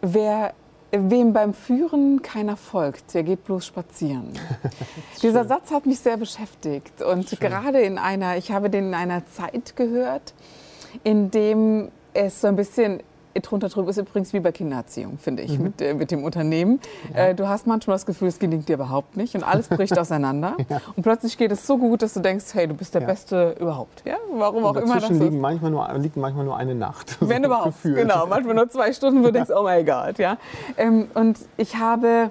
wer 0.00 0.54
Wem 0.94 1.32
beim 1.32 1.54
Führen 1.54 2.20
keiner 2.20 2.58
folgt, 2.58 3.14
der 3.14 3.22
geht 3.22 3.44
bloß 3.44 3.64
spazieren. 3.64 4.38
Dieser 5.22 5.46
Satz 5.46 5.70
hat 5.70 5.86
mich 5.86 6.00
sehr 6.00 6.18
beschäftigt 6.18 7.00
und 7.00 7.30
Schön. 7.30 7.38
gerade 7.38 7.80
in 7.80 7.96
einer, 7.96 8.36
ich 8.36 8.52
habe 8.52 8.68
den 8.68 8.88
in 8.88 8.94
einer 8.94 9.24
Zeit 9.24 9.74
gehört, 9.74 10.34
in 11.02 11.30
dem 11.30 11.90
es 12.12 12.42
so 12.42 12.48
ein 12.48 12.56
bisschen 12.56 13.02
drunter 13.40 13.68
drüber 13.68 13.90
ist 13.90 13.98
übrigens 13.98 14.32
wie 14.32 14.40
bei 14.40 14.52
Kindererziehung, 14.52 15.18
finde 15.18 15.42
ich, 15.42 15.56
mhm. 15.56 15.64
mit, 15.64 15.80
äh, 15.80 15.94
mit 15.94 16.10
dem 16.10 16.24
Unternehmen. 16.24 16.80
Ja. 17.14 17.28
Äh, 17.28 17.34
du 17.34 17.48
hast 17.48 17.66
manchmal 17.66 17.94
das 17.94 18.06
Gefühl, 18.06 18.28
es 18.28 18.38
gelingt 18.38 18.68
dir 18.68 18.74
überhaupt 18.74 19.16
nicht 19.16 19.34
und 19.34 19.44
alles 19.44 19.68
bricht 19.68 19.98
auseinander. 19.98 20.56
Ja. 20.68 20.80
Und 20.96 21.02
plötzlich 21.02 21.38
geht 21.38 21.52
es 21.52 21.66
so 21.66 21.78
gut, 21.78 22.02
dass 22.02 22.14
du 22.14 22.20
denkst, 22.20 22.46
hey, 22.52 22.68
du 22.68 22.74
bist 22.74 22.94
der 22.94 23.02
ja. 23.02 23.06
Beste 23.06 23.56
überhaupt. 23.58 24.02
Ja? 24.04 24.16
Warum 24.34 24.64
auch 24.64 24.76
immer 24.76 25.00
das 25.00 25.10
liegen 25.10 25.40
manchmal 25.40 25.70
nur, 25.70 25.88
liegt 25.98 26.16
manchmal 26.16 26.44
nur 26.44 26.56
eine 26.56 26.74
Nacht. 26.74 27.16
Wenn 27.20 27.42
so 27.42 27.46
überhaupt, 27.46 27.66
gefühlt. 27.66 27.96
genau. 27.96 28.26
Manchmal 28.26 28.54
nur 28.54 28.68
zwei 28.68 28.92
Stunden, 28.92 29.22
wo 29.22 29.26
du 29.26 29.32
denkst, 29.32 29.50
oh 29.54 29.62
mein 29.62 29.86
Gott. 29.86 30.18
Ja? 30.18 30.36
Ähm, 30.76 31.08
und 31.14 31.38
ich 31.56 31.76
habe 31.76 32.30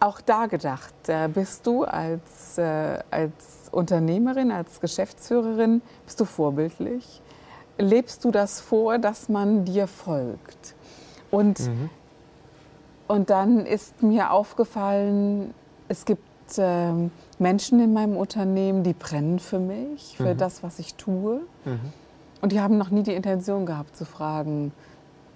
auch 0.00 0.20
da 0.20 0.46
gedacht, 0.46 0.94
äh, 1.08 1.28
bist 1.28 1.66
du 1.66 1.84
als, 1.84 2.58
äh, 2.58 2.98
als 3.10 3.68
Unternehmerin, 3.70 4.52
als 4.52 4.80
Geschäftsführerin, 4.80 5.82
bist 6.04 6.20
du 6.20 6.24
vorbildlich? 6.24 7.20
Lebst 7.78 8.24
du 8.24 8.30
das 8.30 8.60
vor, 8.60 8.98
dass 8.98 9.28
man 9.28 9.64
dir 9.64 9.86
folgt. 9.86 10.74
Und, 11.30 11.60
mhm. 11.60 11.90
und 13.06 13.30
dann 13.30 13.66
ist 13.66 14.02
mir 14.02 14.32
aufgefallen, 14.32 15.54
es 15.88 16.04
gibt 16.04 16.22
äh, 16.58 16.92
Menschen 17.38 17.80
in 17.80 17.92
meinem 17.92 18.16
Unternehmen, 18.16 18.82
die 18.82 18.94
brennen 18.94 19.38
für 19.38 19.58
mich, 19.58 20.16
für 20.16 20.34
mhm. 20.34 20.38
das, 20.38 20.62
was 20.62 20.78
ich 20.78 20.94
tue. 20.94 21.40
Mhm. 21.64 21.92
Und 22.40 22.52
die 22.52 22.60
haben 22.60 22.78
noch 22.78 22.90
nie 22.90 23.02
die 23.02 23.14
Intention 23.14 23.66
gehabt 23.66 23.96
zu 23.96 24.04
fragen, 24.04 24.72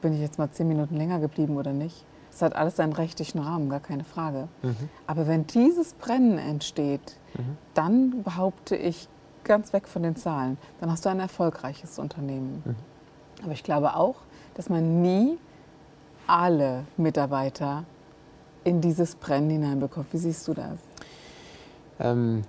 bin 0.00 0.12
ich 0.14 0.20
jetzt 0.20 0.38
mal 0.38 0.50
zehn 0.50 0.68
Minuten 0.68 0.96
länger 0.96 1.20
geblieben 1.20 1.56
oder 1.56 1.72
nicht. 1.72 2.04
Es 2.30 2.40
hat 2.40 2.56
alles 2.56 2.76
seinen 2.76 2.94
rechtlichen 2.94 3.40
Rahmen, 3.40 3.68
gar 3.68 3.80
keine 3.80 4.04
Frage. 4.04 4.48
Mhm. 4.62 4.88
Aber 5.06 5.26
wenn 5.26 5.46
dieses 5.46 5.92
Brennen 5.94 6.38
entsteht, 6.38 7.18
mhm. 7.36 7.56
dann 7.74 8.22
behaupte 8.22 8.74
ich 8.74 9.08
ganz 9.44 9.72
weg 9.72 9.88
von 9.88 10.02
den 10.02 10.16
Zahlen, 10.16 10.58
dann 10.80 10.90
hast 10.90 11.04
du 11.04 11.08
ein 11.08 11.20
erfolgreiches 11.20 11.98
Unternehmen. 11.98 12.62
Mhm. 12.64 12.74
Aber 13.42 13.52
ich 13.52 13.62
glaube 13.62 13.96
auch, 13.96 14.16
dass 14.54 14.68
man 14.68 15.02
nie 15.02 15.38
alle 16.26 16.84
Mitarbeiter 16.96 17.84
in 18.64 18.80
dieses 18.80 19.16
Brennen 19.16 19.50
hineinbekommt. 19.50 20.06
Wie 20.12 20.18
siehst 20.18 20.46
du 20.46 20.54
das? 20.54 20.78
Ähm, 21.98 22.42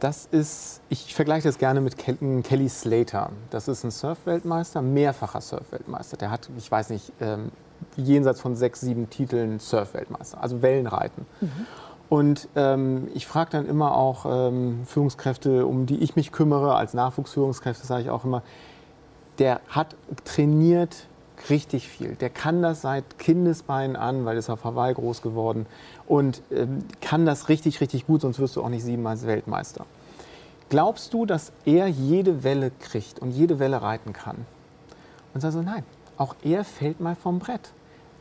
das 0.00 0.26
ist, 0.30 0.80
ich 0.88 1.14
vergleiche 1.14 1.46
das 1.46 1.58
gerne 1.58 1.80
mit 1.80 1.96
Kelly 1.98 2.68
Slater. 2.68 3.30
Das 3.50 3.68
ist 3.68 3.84
ein 3.84 3.90
Surf-Weltmeister, 3.90 4.82
mehrfacher 4.82 5.40
Surf-Weltmeister. 5.40 6.16
Der 6.16 6.30
hat, 6.30 6.48
ich 6.56 6.70
weiß 6.70 6.90
nicht, 6.90 7.12
ähm, 7.20 7.52
jenseits 7.96 8.40
von 8.40 8.56
sechs, 8.56 8.80
sieben 8.80 9.10
Titeln 9.10 9.60
Surf-Weltmeister, 9.60 10.42
also 10.42 10.62
Wellenreiten. 10.62 11.26
Mhm. 11.40 11.66
Und 12.10 12.48
ähm, 12.56 13.08
ich 13.14 13.24
frage 13.28 13.50
dann 13.52 13.68
immer 13.68 13.94
auch 13.94 14.26
ähm, 14.26 14.80
Führungskräfte, 14.84 15.64
um 15.64 15.86
die 15.86 16.02
ich 16.02 16.16
mich 16.16 16.32
kümmere, 16.32 16.74
als 16.74 16.92
Nachwuchsführungskräfte 16.92 17.86
sage 17.86 18.02
ich 18.02 18.10
auch 18.10 18.24
immer, 18.24 18.42
der 19.38 19.60
hat 19.68 19.94
trainiert 20.24 21.06
richtig 21.48 21.88
viel. 21.88 22.16
Der 22.16 22.28
kann 22.28 22.62
das 22.62 22.82
seit 22.82 23.20
Kindesbeinen 23.20 23.94
an, 23.94 24.24
weil 24.24 24.36
ist 24.36 24.50
auf 24.50 24.64
Hawaii 24.64 24.92
groß 24.92 25.22
geworden 25.22 25.66
und 26.08 26.42
ähm, 26.50 26.80
kann 27.00 27.26
das 27.26 27.48
richtig, 27.48 27.80
richtig 27.80 28.08
gut, 28.08 28.22
sonst 28.22 28.40
wirst 28.40 28.56
du 28.56 28.64
auch 28.64 28.68
nicht 28.68 28.84
siebenmal 28.84 29.22
Weltmeister. 29.22 29.86
Glaubst 30.68 31.14
du, 31.14 31.26
dass 31.26 31.52
er 31.64 31.86
jede 31.86 32.42
Welle 32.42 32.72
kriegt 32.80 33.20
und 33.20 33.30
jede 33.30 33.60
Welle 33.60 33.82
reiten 33.82 34.12
kann? 34.12 34.46
Und 35.32 35.42
sage 35.42 35.52
so, 35.52 35.62
nein, 35.62 35.84
auch 36.16 36.34
er 36.42 36.64
fällt 36.64 36.98
mal 36.98 37.14
vom 37.14 37.38
Brett. 37.38 37.70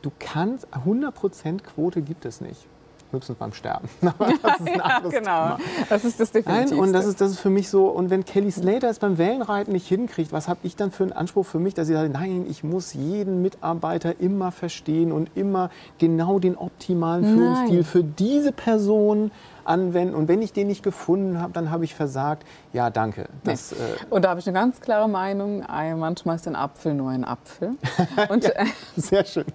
Du 0.04 0.12
kannst, 0.20 0.68
100% 0.86 1.64
Quote 1.64 2.04
gibt 2.04 2.26
es 2.26 2.40
nicht 2.40 2.68
höchstens 3.12 3.38
beim 3.38 3.54
Sterben. 3.54 3.88
Aber 4.02 4.28
das 4.42 4.60
ist 4.60 4.68
ein 4.68 4.76
ja, 4.76 5.00
genau. 5.00 5.10
Thema. 5.10 5.58
Das 5.90 6.06
ist 6.06 6.20
das 6.20 6.32
Definitivste. 6.32 6.76
Nein, 6.76 6.84
und 6.84 6.94
das 6.94 7.06
ist, 7.06 7.22
das 7.22 7.32
ist 7.32 7.40
für 7.40 7.50
mich 7.50 7.70
so, 7.70 7.86
und 7.88 8.10
wenn 8.10 8.26
Kelly 8.26 8.52
Slater 8.52 8.90
es 8.90 9.00
beim 9.00 9.18
Wellenreiten 9.18 9.74
nicht 9.74 9.88
hinkriegt, 9.88 10.32
was 10.32 10.48
habe 10.48 10.60
ich 10.64 10.76
dann 10.76 10.92
für 10.92 11.04
einen 11.04 11.14
Anspruch 11.14 11.46
für 11.46 11.60
mich, 11.60 11.74
dass 11.74 11.90
ich 11.90 11.96
sage, 11.96 12.10
nein, 12.10 12.46
ich 12.50 12.64
muss 12.64 12.94
jeden 12.94 13.42
Mitarbeiter 13.42 14.20
immer 14.20 14.52
verstehen 14.52 15.12
und 15.12 15.30
immer 15.36 15.70
genau 15.98 16.40
den 16.40 16.56
optimalen 16.56 17.26
Führungsstil 17.26 17.76
nein. 17.76 17.84
für 17.84 18.04
diese 18.04 18.52
Person 18.52 19.32
anwenden. 19.70 20.16
Und 20.16 20.28
wenn 20.28 20.42
ich 20.42 20.52
den 20.52 20.68
nicht 20.68 20.84
gefunden 20.84 21.42
habe, 21.42 21.54
dann 21.54 21.72
habe 21.72 21.86
ich 21.86 21.96
versagt. 21.96 22.44
Ja, 22.74 22.90
danke. 22.90 23.26
Das, 23.44 23.72
nee. 23.72 23.78
äh 23.78 24.14
und 24.14 24.26
da 24.26 24.30
habe 24.30 24.40
ich 24.40 24.48
eine 24.48 24.58
ganz 24.58 24.82
klare 24.82 25.08
Meinung. 25.08 25.64
Manchmal 25.98 26.36
ist 26.36 26.48
ein 26.48 26.56
Apfel 26.56 26.94
nur 26.94 27.12
ein 27.12 27.24
Apfel. 27.24 27.72
Und, 28.30 28.44
ja, 28.44 28.52
äh, 28.52 28.66
sehr 28.96 29.24
schön. 29.26 29.46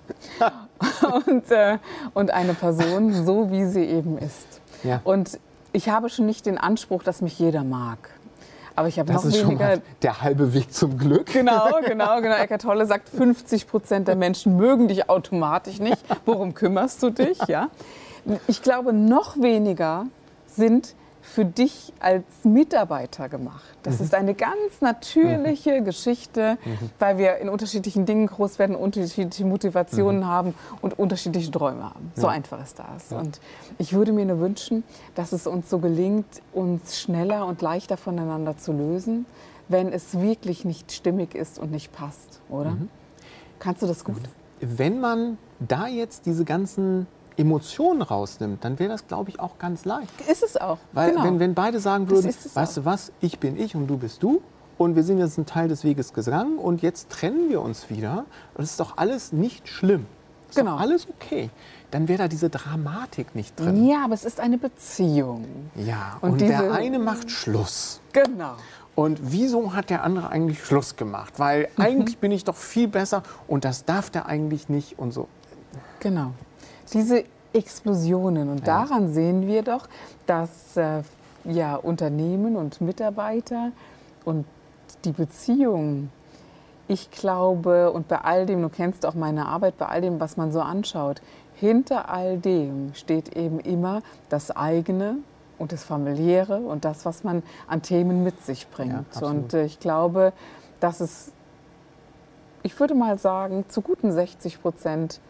und, 1.26 1.50
äh, 1.50 1.78
und 2.14 2.32
eine 2.32 2.54
Person, 2.54 3.12
so 3.24 3.50
wie 3.50 3.64
sie 3.66 3.84
eben 3.84 4.18
ist. 4.18 4.60
Ja. 4.82 5.00
Und 5.04 5.38
ich 5.72 5.88
habe 5.88 6.08
schon 6.08 6.26
nicht 6.26 6.46
den 6.46 6.58
Anspruch, 6.58 7.02
dass 7.02 7.20
mich 7.20 7.38
jeder 7.38 7.64
mag. 7.64 8.10
Aber 8.76 8.88
ich 8.88 8.98
habe 8.98 9.12
noch 9.12 9.24
ist 9.24 9.40
weniger. 9.40 9.72
Schon 9.72 9.82
der 10.02 10.22
halbe 10.22 10.52
Weg 10.52 10.72
zum 10.72 10.98
Glück. 10.98 11.26
Genau, 11.26 11.78
genau, 11.86 12.20
genau. 12.20 12.36
Eckart 12.36 12.62
Tolle 12.62 12.86
sagt, 12.86 13.08
50 13.08 13.68
Prozent 13.68 14.08
der 14.08 14.16
Menschen 14.16 14.56
mögen 14.56 14.88
dich 14.88 15.08
automatisch 15.08 15.78
nicht. 15.78 16.02
Worum 16.24 16.54
kümmerst 16.54 17.02
du 17.02 17.10
dich? 17.10 17.38
Ja. 17.46 17.68
Ich 18.46 18.62
glaube, 18.62 18.92
noch 18.92 19.40
weniger 19.40 20.06
sind 20.46 20.94
für 21.24 21.46
dich 21.46 21.92
als 22.00 22.24
Mitarbeiter 22.42 23.30
gemacht. 23.30 23.64
Das 23.82 23.98
mhm. 23.98 24.04
ist 24.04 24.14
eine 24.14 24.34
ganz 24.34 24.82
natürliche 24.82 25.80
mhm. 25.80 25.84
Geschichte, 25.86 26.58
mhm. 26.62 26.90
weil 26.98 27.16
wir 27.16 27.38
in 27.38 27.48
unterschiedlichen 27.48 28.04
Dingen 28.04 28.26
groß 28.26 28.58
werden, 28.58 28.76
unterschiedliche 28.76 29.46
Motivationen 29.46 30.20
mhm. 30.20 30.26
haben 30.26 30.54
und 30.82 30.98
unterschiedliche 30.98 31.50
Träume 31.50 31.84
haben. 31.84 32.12
So 32.14 32.24
ja. 32.24 32.28
einfach 32.28 32.62
ist 32.62 32.78
das. 32.78 33.10
Ja. 33.10 33.18
Und 33.20 33.40
ich 33.78 33.94
würde 33.94 34.12
mir 34.12 34.26
nur 34.26 34.38
wünschen, 34.38 34.84
dass 35.14 35.32
es 35.32 35.46
uns 35.46 35.70
so 35.70 35.78
gelingt, 35.78 36.26
uns 36.52 37.00
schneller 37.00 37.46
und 37.46 37.62
leichter 37.62 37.96
voneinander 37.96 38.58
zu 38.58 38.72
lösen, 38.72 39.24
wenn 39.68 39.92
es 39.92 40.20
wirklich 40.20 40.66
nicht 40.66 40.92
stimmig 40.92 41.34
ist 41.34 41.58
und 41.58 41.70
nicht 41.70 41.90
passt, 41.90 42.42
oder? 42.50 42.72
Mhm. 42.72 42.90
Kannst 43.60 43.80
du 43.80 43.86
das 43.86 44.04
gut? 44.04 44.20
Wenn 44.60 45.00
man 45.00 45.38
da 45.58 45.86
jetzt 45.86 46.26
diese 46.26 46.44
ganzen 46.44 47.06
Emotionen 47.36 48.02
rausnimmt, 48.02 48.64
dann 48.64 48.78
wäre 48.78 48.90
das, 48.90 49.06
glaube 49.06 49.30
ich, 49.30 49.40
auch 49.40 49.58
ganz 49.58 49.84
leicht. 49.84 50.20
Ist 50.28 50.42
es 50.42 50.56
auch. 50.56 50.78
Weil 50.92 51.10
genau. 51.10 51.24
wenn, 51.24 51.40
wenn 51.40 51.54
beide 51.54 51.80
sagen 51.80 52.08
würden, 52.08 52.26
weißt 52.26 52.56
auch. 52.56 52.74
du 52.74 52.84
was, 52.84 53.12
ich 53.20 53.38
bin 53.38 53.58
ich 53.58 53.74
und 53.74 53.86
du 53.86 53.96
bist 53.98 54.22
du 54.22 54.40
und 54.78 54.96
wir 54.96 55.02
sind 55.02 55.18
jetzt 55.18 55.38
ein 55.38 55.46
Teil 55.46 55.68
des 55.68 55.84
Weges 55.84 56.12
gegangen 56.12 56.58
und 56.58 56.82
jetzt 56.82 57.10
trennen 57.10 57.50
wir 57.50 57.60
uns 57.60 57.90
wieder, 57.90 58.24
das 58.56 58.70
ist 58.70 58.80
doch 58.80 58.96
alles 58.96 59.32
nicht 59.32 59.68
schlimm. 59.68 60.06
Ist 60.48 60.56
genau. 60.56 60.76
alles 60.76 61.08
okay. 61.08 61.50
Dann 61.90 62.08
wäre 62.08 62.18
da 62.18 62.28
diese 62.28 62.50
Dramatik 62.50 63.34
nicht 63.34 63.58
drin. 63.58 63.86
Ja, 63.86 64.04
aber 64.04 64.14
es 64.14 64.24
ist 64.24 64.40
eine 64.40 64.58
Beziehung. 64.58 65.46
Ja, 65.74 66.18
und, 66.20 66.32
und 66.32 66.40
der 66.40 66.72
eine 66.72 66.98
macht 66.98 67.30
Schluss. 67.30 68.00
Genau. 68.12 68.54
Und 68.94 69.18
wieso 69.22 69.74
hat 69.74 69.90
der 69.90 70.04
andere 70.04 70.28
eigentlich 70.28 70.64
Schluss 70.64 70.94
gemacht? 70.94 71.34
Weil 71.38 71.68
mhm. 71.76 71.82
eigentlich 71.82 72.18
bin 72.18 72.30
ich 72.30 72.44
doch 72.44 72.56
viel 72.56 72.86
besser 72.86 73.24
und 73.48 73.64
das 73.64 73.84
darf 73.84 74.10
der 74.10 74.26
eigentlich 74.26 74.68
nicht 74.68 74.98
und 74.98 75.12
so. 75.12 75.28
Genau 75.98 76.32
diese 76.92 77.24
Explosionen. 77.52 78.48
Und 78.50 78.60
ja. 78.60 78.64
daran 78.64 79.12
sehen 79.12 79.46
wir 79.46 79.62
doch, 79.62 79.88
dass 80.26 80.76
äh, 80.76 81.02
ja, 81.44 81.76
Unternehmen 81.76 82.56
und 82.56 82.80
Mitarbeiter 82.80 83.72
und 84.24 84.44
die 85.04 85.12
Beziehung, 85.12 86.10
ich 86.88 87.10
glaube, 87.10 87.92
und 87.92 88.08
bei 88.08 88.18
all 88.18 88.46
dem, 88.46 88.62
du 88.62 88.68
kennst 88.68 89.06
auch 89.06 89.14
meine 89.14 89.46
Arbeit, 89.46 89.78
bei 89.78 89.86
all 89.86 90.00
dem, 90.00 90.20
was 90.20 90.36
man 90.36 90.52
so 90.52 90.60
anschaut, 90.60 91.22
hinter 91.54 92.10
all 92.10 92.38
dem 92.38 92.92
steht 92.94 93.36
eben 93.36 93.60
immer 93.60 94.02
das 94.28 94.50
eigene 94.50 95.16
und 95.58 95.72
das 95.72 95.84
familiäre 95.84 96.58
und 96.58 96.84
das, 96.84 97.04
was 97.04 97.24
man 97.24 97.42
an 97.68 97.82
Themen 97.82 98.24
mit 98.24 98.44
sich 98.44 98.68
bringt. 98.68 99.06
Ja, 99.20 99.26
und 99.26 99.54
äh, 99.54 99.64
ich 99.64 99.78
glaube, 99.78 100.32
dass 100.80 101.00
es, 101.00 101.32
ich 102.62 102.78
würde 102.80 102.94
mal 102.94 103.18
sagen, 103.18 103.64
zu 103.68 103.80
guten 103.80 104.10
60 104.10 104.60
Prozent 104.60 105.20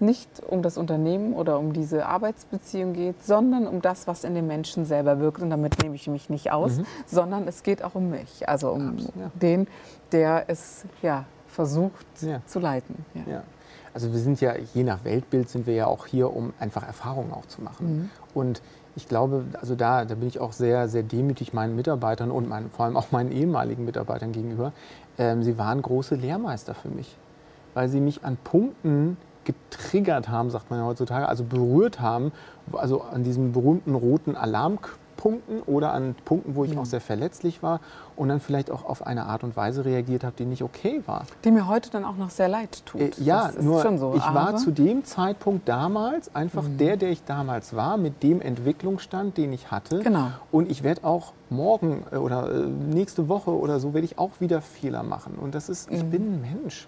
nicht 0.00 0.28
um 0.46 0.62
das 0.62 0.78
Unternehmen 0.78 1.34
oder 1.34 1.58
um 1.58 1.72
diese 1.72 2.06
Arbeitsbeziehung 2.06 2.92
geht, 2.92 3.22
sondern 3.24 3.66
um 3.66 3.82
das, 3.82 4.06
was 4.06 4.24
in 4.24 4.34
den 4.34 4.46
Menschen 4.46 4.84
selber 4.84 5.20
wirkt. 5.20 5.42
Und 5.42 5.50
damit 5.50 5.82
nehme 5.82 5.94
ich 5.94 6.08
mich 6.08 6.30
nicht 6.30 6.52
aus, 6.52 6.78
mhm. 6.78 6.86
sondern 7.06 7.48
es 7.48 7.62
geht 7.62 7.82
auch 7.82 7.94
um 7.94 8.10
mich, 8.10 8.48
also 8.48 8.70
um 8.70 8.98
ja. 8.98 9.30
den, 9.34 9.66
der 10.12 10.44
es 10.48 10.84
ja, 11.02 11.24
versucht 11.48 12.06
ja. 12.22 12.40
zu 12.46 12.60
leiten. 12.60 13.04
Ja. 13.14 13.32
ja. 13.32 13.42
Also 13.92 14.12
wir 14.12 14.20
sind 14.20 14.40
ja, 14.40 14.54
je 14.72 14.84
nach 14.84 15.04
Weltbild 15.04 15.48
sind 15.48 15.66
wir 15.66 15.74
ja 15.74 15.86
auch 15.86 16.06
hier, 16.06 16.34
um 16.34 16.52
einfach 16.60 16.86
Erfahrungen 16.86 17.32
auch 17.32 17.46
zu 17.46 17.60
machen. 17.60 17.96
Mhm. 17.96 18.10
Und 18.34 18.62
ich 18.96 19.08
glaube, 19.08 19.44
also 19.60 19.74
da, 19.74 20.04
da 20.04 20.14
bin 20.14 20.28
ich 20.28 20.38
auch 20.38 20.52
sehr, 20.52 20.88
sehr 20.88 21.02
demütig 21.02 21.52
meinen 21.52 21.76
Mitarbeitern 21.76 22.30
und 22.30 22.48
meinen, 22.48 22.70
vor 22.70 22.84
allem 22.84 22.96
auch 22.96 23.10
meinen 23.12 23.32
ehemaligen 23.32 23.84
Mitarbeitern 23.84 24.32
gegenüber. 24.32 24.72
Ähm, 25.18 25.42
sie 25.42 25.58
waren 25.58 25.82
große 25.82 26.14
Lehrmeister 26.14 26.74
für 26.74 26.88
mich, 26.88 27.16
weil 27.74 27.88
sie 27.88 28.00
mich 28.00 28.24
an 28.24 28.36
Punkten 28.42 29.16
getriggert 29.44 30.28
haben, 30.28 30.50
sagt 30.50 30.70
man 30.70 30.80
ja 30.80 30.86
heutzutage, 30.86 31.28
also 31.28 31.44
berührt 31.44 32.00
haben, 32.00 32.32
also 32.72 33.02
an 33.02 33.24
diesem 33.24 33.52
berühmten 33.52 33.94
roten 33.94 34.36
Alarmpunkten 34.36 35.62
oder 35.66 35.92
an 35.92 36.14
Punkten, 36.24 36.54
wo 36.54 36.64
ich 36.64 36.72
mhm. 36.72 36.78
auch 36.78 36.84
sehr 36.84 37.00
verletzlich 37.00 37.62
war 37.62 37.80
und 38.16 38.28
dann 38.28 38.40
vielleicht 38.40 38.70
auch 38.70 38.84
auf 38.84 39.06
eine 39.06 39.26
Art 39.26 39.44
und 39.44 39.56
Weise 39.56 39.84
reagiert 39.84 40.24
habe, 40.24 40.34
die 40.38 40.44
nicht 40.44 40.62
okay 40.62 41.02
war. 41.06 41.24
Die 41.44 41.50
mir 41.50 41.66
heute 41.66 41.90
dann 41.90 42.04
auch 42.04 42.16
noch 42.16 42.30
sehr 42.30 42.48
leid 42.48 42.84
tut. 42.84 43.00
Äh, 43.00 43.10
ja, 43.18 43.50
nur 43.60 43.80
so, 43.98 44.14
ich 44.14 44.34
war 44.34 44.56
zu 44.56 44.70
dem 44.70 45.04
Zeitpunkt 45.04 45.68
damals 45.68 46.34
einfach 46.34 46.62
mhm. 46.62 46.76
der, 46.78 46.96
der 46.96 47.10
ich 47.10 47.24
damals 47.24 47.74
war, 47.74 47.96
mit 47.96 48.22
dem 48.22 48.40
Entwicklungsstand, 48.40 49.38
den 49.38 49.52
ich 49.52 49.70
hatte. 49.70 50.00
Genau. 50.00 50.28
Und 50.52 50.70
ich 50.70 50.82
werde 50.82 51.04
auch 51.04 51.32
morgen 51.48 52.04
äh, 52.12 52.16
oder 52.16 52.50
äh, 52.52 52.66
nächste 52.66 53.28
Woche 53.28 53.50
oder 53.50 53.80
so 53.80 53.94
werde 53.94 54.04
ich 54.04 54.18
auch 54.18 54.32
wieder 54.38 54.60
Fehler 54.60 55.02
machen. 55.02 55.34
Und 55.40 55.54
das 55.54 55.68
ist, 55.68 55.90
ich 55.90 56.02
mhm. 56.02 56.10
bin 56.10 56.22
ein 56.22 56.40
Mensch. 56.42 56.86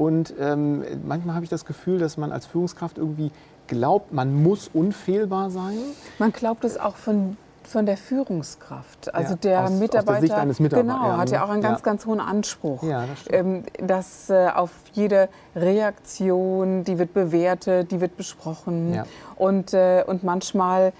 Und 0.00 0.32
ähm, 0.40 0.82
manchmal 1.04 1.34
habe 1.34 1.44
ich 1.44 1.50
das 1.50 1.66
Gefühl, 1.66 1.98
dass 1.98 2.16
man 2.16 2.32
als 2.32 2.46
Führungskraft 2.46 2.96
irgendwie 2.96 3.30
glaubt, 3.66 4.14
man 4.14 4.42
muss 4.42 4.70
unfehlbar 4.72 5.50
sein. 5.50 5.76
Man 6.18 6.32
glaubt 6.32 6.64
es 6.64 6.78
auch 6.78 6.96
von 6.96 7.36
von 7.62 7.84
der 7.86 7.98
Führungskraft. 7.98 9.14
Also 9.14 9.34
ja, 9.34 9.36
der 9.36 9.64
aus, 9.64 9.70
Mitarbeiter, 9.72 10.00
aus 10.00 10.06
der 10.06 10.20
Sicht 10.22 10.32
eines 10.32 10.58
Mitarbeiters. 10.58 11.02
Genau, 11.02 11.16
hat 11.18 11.30
ja 11.30 11.44
auch 11.44 11.50
einen 11.50 11.62
ganz, 11.62 11.80
ja. 11.80 11.84
ganz 11.84 12.06
hohen 12.06 12.18
Anspruch. 12.18 12.82
Ja, 12.82 13.04
das 13.06 13.18
ähm, 13.28 13.62
dass 13.78 14.30
äh, 14.30 14.48
auf 14.48 14.70
jede 14.94 15.28
Reaktion, 15.54 16.82
die 16.82 16.98
wird 16.98 17.12
bewertet, 17.12 17.92
die 17.92 18.00
wird 18.00 18.16
besprochen. 18.16 18.94
Ja. 18.94 19.04
Und, 19.36 19.74
äh, 19.74 20.02
und 20.04 20.24
manchmal 20.24 20.92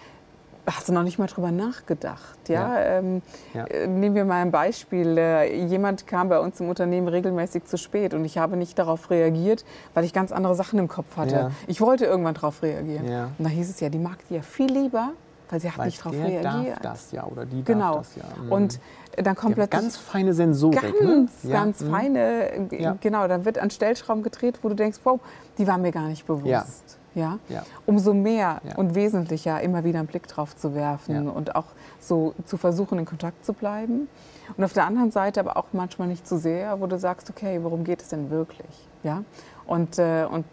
hast 0.66 0.88
du 0.88 0.92
noch 0.92 1.02
nicht 1.02 1.18
mal 1.18 1.26
drüber 1.26 1.50
nachgedacht. 1.50 2.48
Ja? 2.48 2.78
ja. 2.78 2.80
Ähm, 2.98 3.22
ja. 3.54 3.64
Äh, 3.66 3.86
nehmen 3.86 4.14
wir 4.14 4.24
mal 4.24 4.42
ein 4.42 4.50
Beispiel. 4.50 5.16
Äh, 5.16 5.66
jemand 5.66 6.06
kam 6.06 6.28
bei 6.28 6.38
uns 6.38 6.60
im 6.60 6.68
Unternehmen 6.68 7.08
regelmäßig 7.08 7.64
zu 7.64 7.78
spät 7.78 8.14
und 8.14 8.24
ich 8.24 8.38
habe 8.38 8.56
nicht 8.56 8.78
darauf 8.78 9.10
reagiert, 9.10 9.64
weil 9.94 10.04
ich 10.04 10.12
ganz 10.12 10.32
andere 10.32 10.54
Sachen 10.54 10.78
im 10.78 10.88
Kopf 10.88 11.16
hatte. 11.16 11.34
Ja. 11.34 11.50
Ich 11.66 11.80
wollte 11.80 12.04
irgendwann 12.04 12.34
darauf 12.34 12.62
reagieren. 12.62 13.06
Und 13.38 13.44
da 13.44 13.48
hieß 13.48 13.70
es 13.70 13.80
ja, 13.80 13.88
die 13.88 13.98
mag 13.98 14.18
die 14.28 14.34
ja 14.34 14.42
viel 14.42 14.70
lieber, 14.70 15.10
weil 15.48 15.60
sie 15.60 15.70
hat 15.70 15.78
weil 15.78 15.86
nicht 15.86 16.00
darauf 16.00 16.14
reagiert. 16.14 16.76
Darf 16.76 16.82
das 16.82 17.12
ja 17.12 17.24
oder 17.24 17.46
die 17.46 17.64
genau. 17.64 17.94
darf 17.96 18.14
das 18.14 18.16
ja. 18.16 18.42
Mhm. 18.42 18.52
Und 18.52 18.80
dann 19.16 19.34
kommt 19.34 19.56
plötzlich 19.56 19.80
ganz 19.80 19.96
feine 19.96 20.32
Sensorik. 20.34 20.80
Ganz, 21.00 21.44
ne? 21.44 21.52
ganz 21.52 21.80
mhm. 21.80 21.90
feine. 21.90 22.68
Genau, 23.00 23.26
dann 23.26 23.44
wird 23.44 23.58
an 23.58 23.70
Stellschrauben 23.70 24.22
gedreht, 24.22 24.60
wo 24.62 24.68
du 24.68 24.74
denkst, 24.74 25.00
wow, 25.04 25.20
die 25.58 25.66
war 25.66 25.78
mir 25.78 25.92
gar 25.92 26.08
nicht 26.08 26.26
bewusst 26.26 26.99
ja, 27.14 27.38
ja. 27.48 27.62
umso 27.86 28.14
mehr 28.14 28.60
ja. 28.64 28.76
und 28.76 28.94
wesentlicher 28.94 29.60
immer 29.60 29.84
wieder 29.84 29.98
einen 29.98 30.08
Blick 30.08 30.26
drauf 30.26 30.56
zu 30.56 30.74
werfen 30.74 31.26
ja. 31.26 31.30
und 31.30 31.54
auch 31.54 31.66
so 31.98 32.34
zu 32.44 32.56
versuchen, 32.56 32.98
in 32.98 33.04
Kontakt 33.04 33.44
zu 33.44 33.52
bleiben. 33.52 34.08
Und 34.56 34.64
auf 34.64 34.72
der 34.72 34.86
anderen 34.86 35.10
Seite 35.10 35.40
aber 35.40 35.56
auch 35.56 35.66
manchmal 35.72 36.08
nicht 36.08 36.26
zu 36.26 36.38
sehr, 36.38 36.80
wo 36.80 36.86
du 36.86 36.98
sagst, 36.98 37.30
okay, 37.30 37.60
worum 37.62 37.84
geht 37.84 38.02
es 38.02 38.08
denn 38.08 38.30
wirklich? 38.30 38.88
Ja? 39.02 39.24
Und, 39.66 39.98
äh, 39.98 40.26
und 40.30 40.44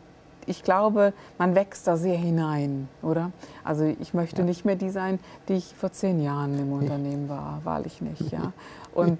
ich 0.45 0.63
glaube, 0.63 1.13
man 1.37 1.55
wächst 1.55 1.87
da 1.87 1.97
sehr 1.97 2.17
hinein, 2.17 2.87
oder? 3.01 3.31
Also 3.63 3.83
ich 3.83 4.13
möchte 4.13 4.43
nicht 4.43 4.63
mehr 4.63 4.75
die 4.75 4.89
sein, 4.89 5.19
die 5.49 5.55
ich 5.55 5.75
vor 5.75 5.91
zehn 5.91 6.21
Jahren 6.21 6.57
im 6.57 6.71
Unternehmen 6.71 7.27
war, 7.27 7.59
wahrlich 7.65 8.01
nicht. 8.01 8.31
Ja? 8.31 8.53
Und, 8.93 9.19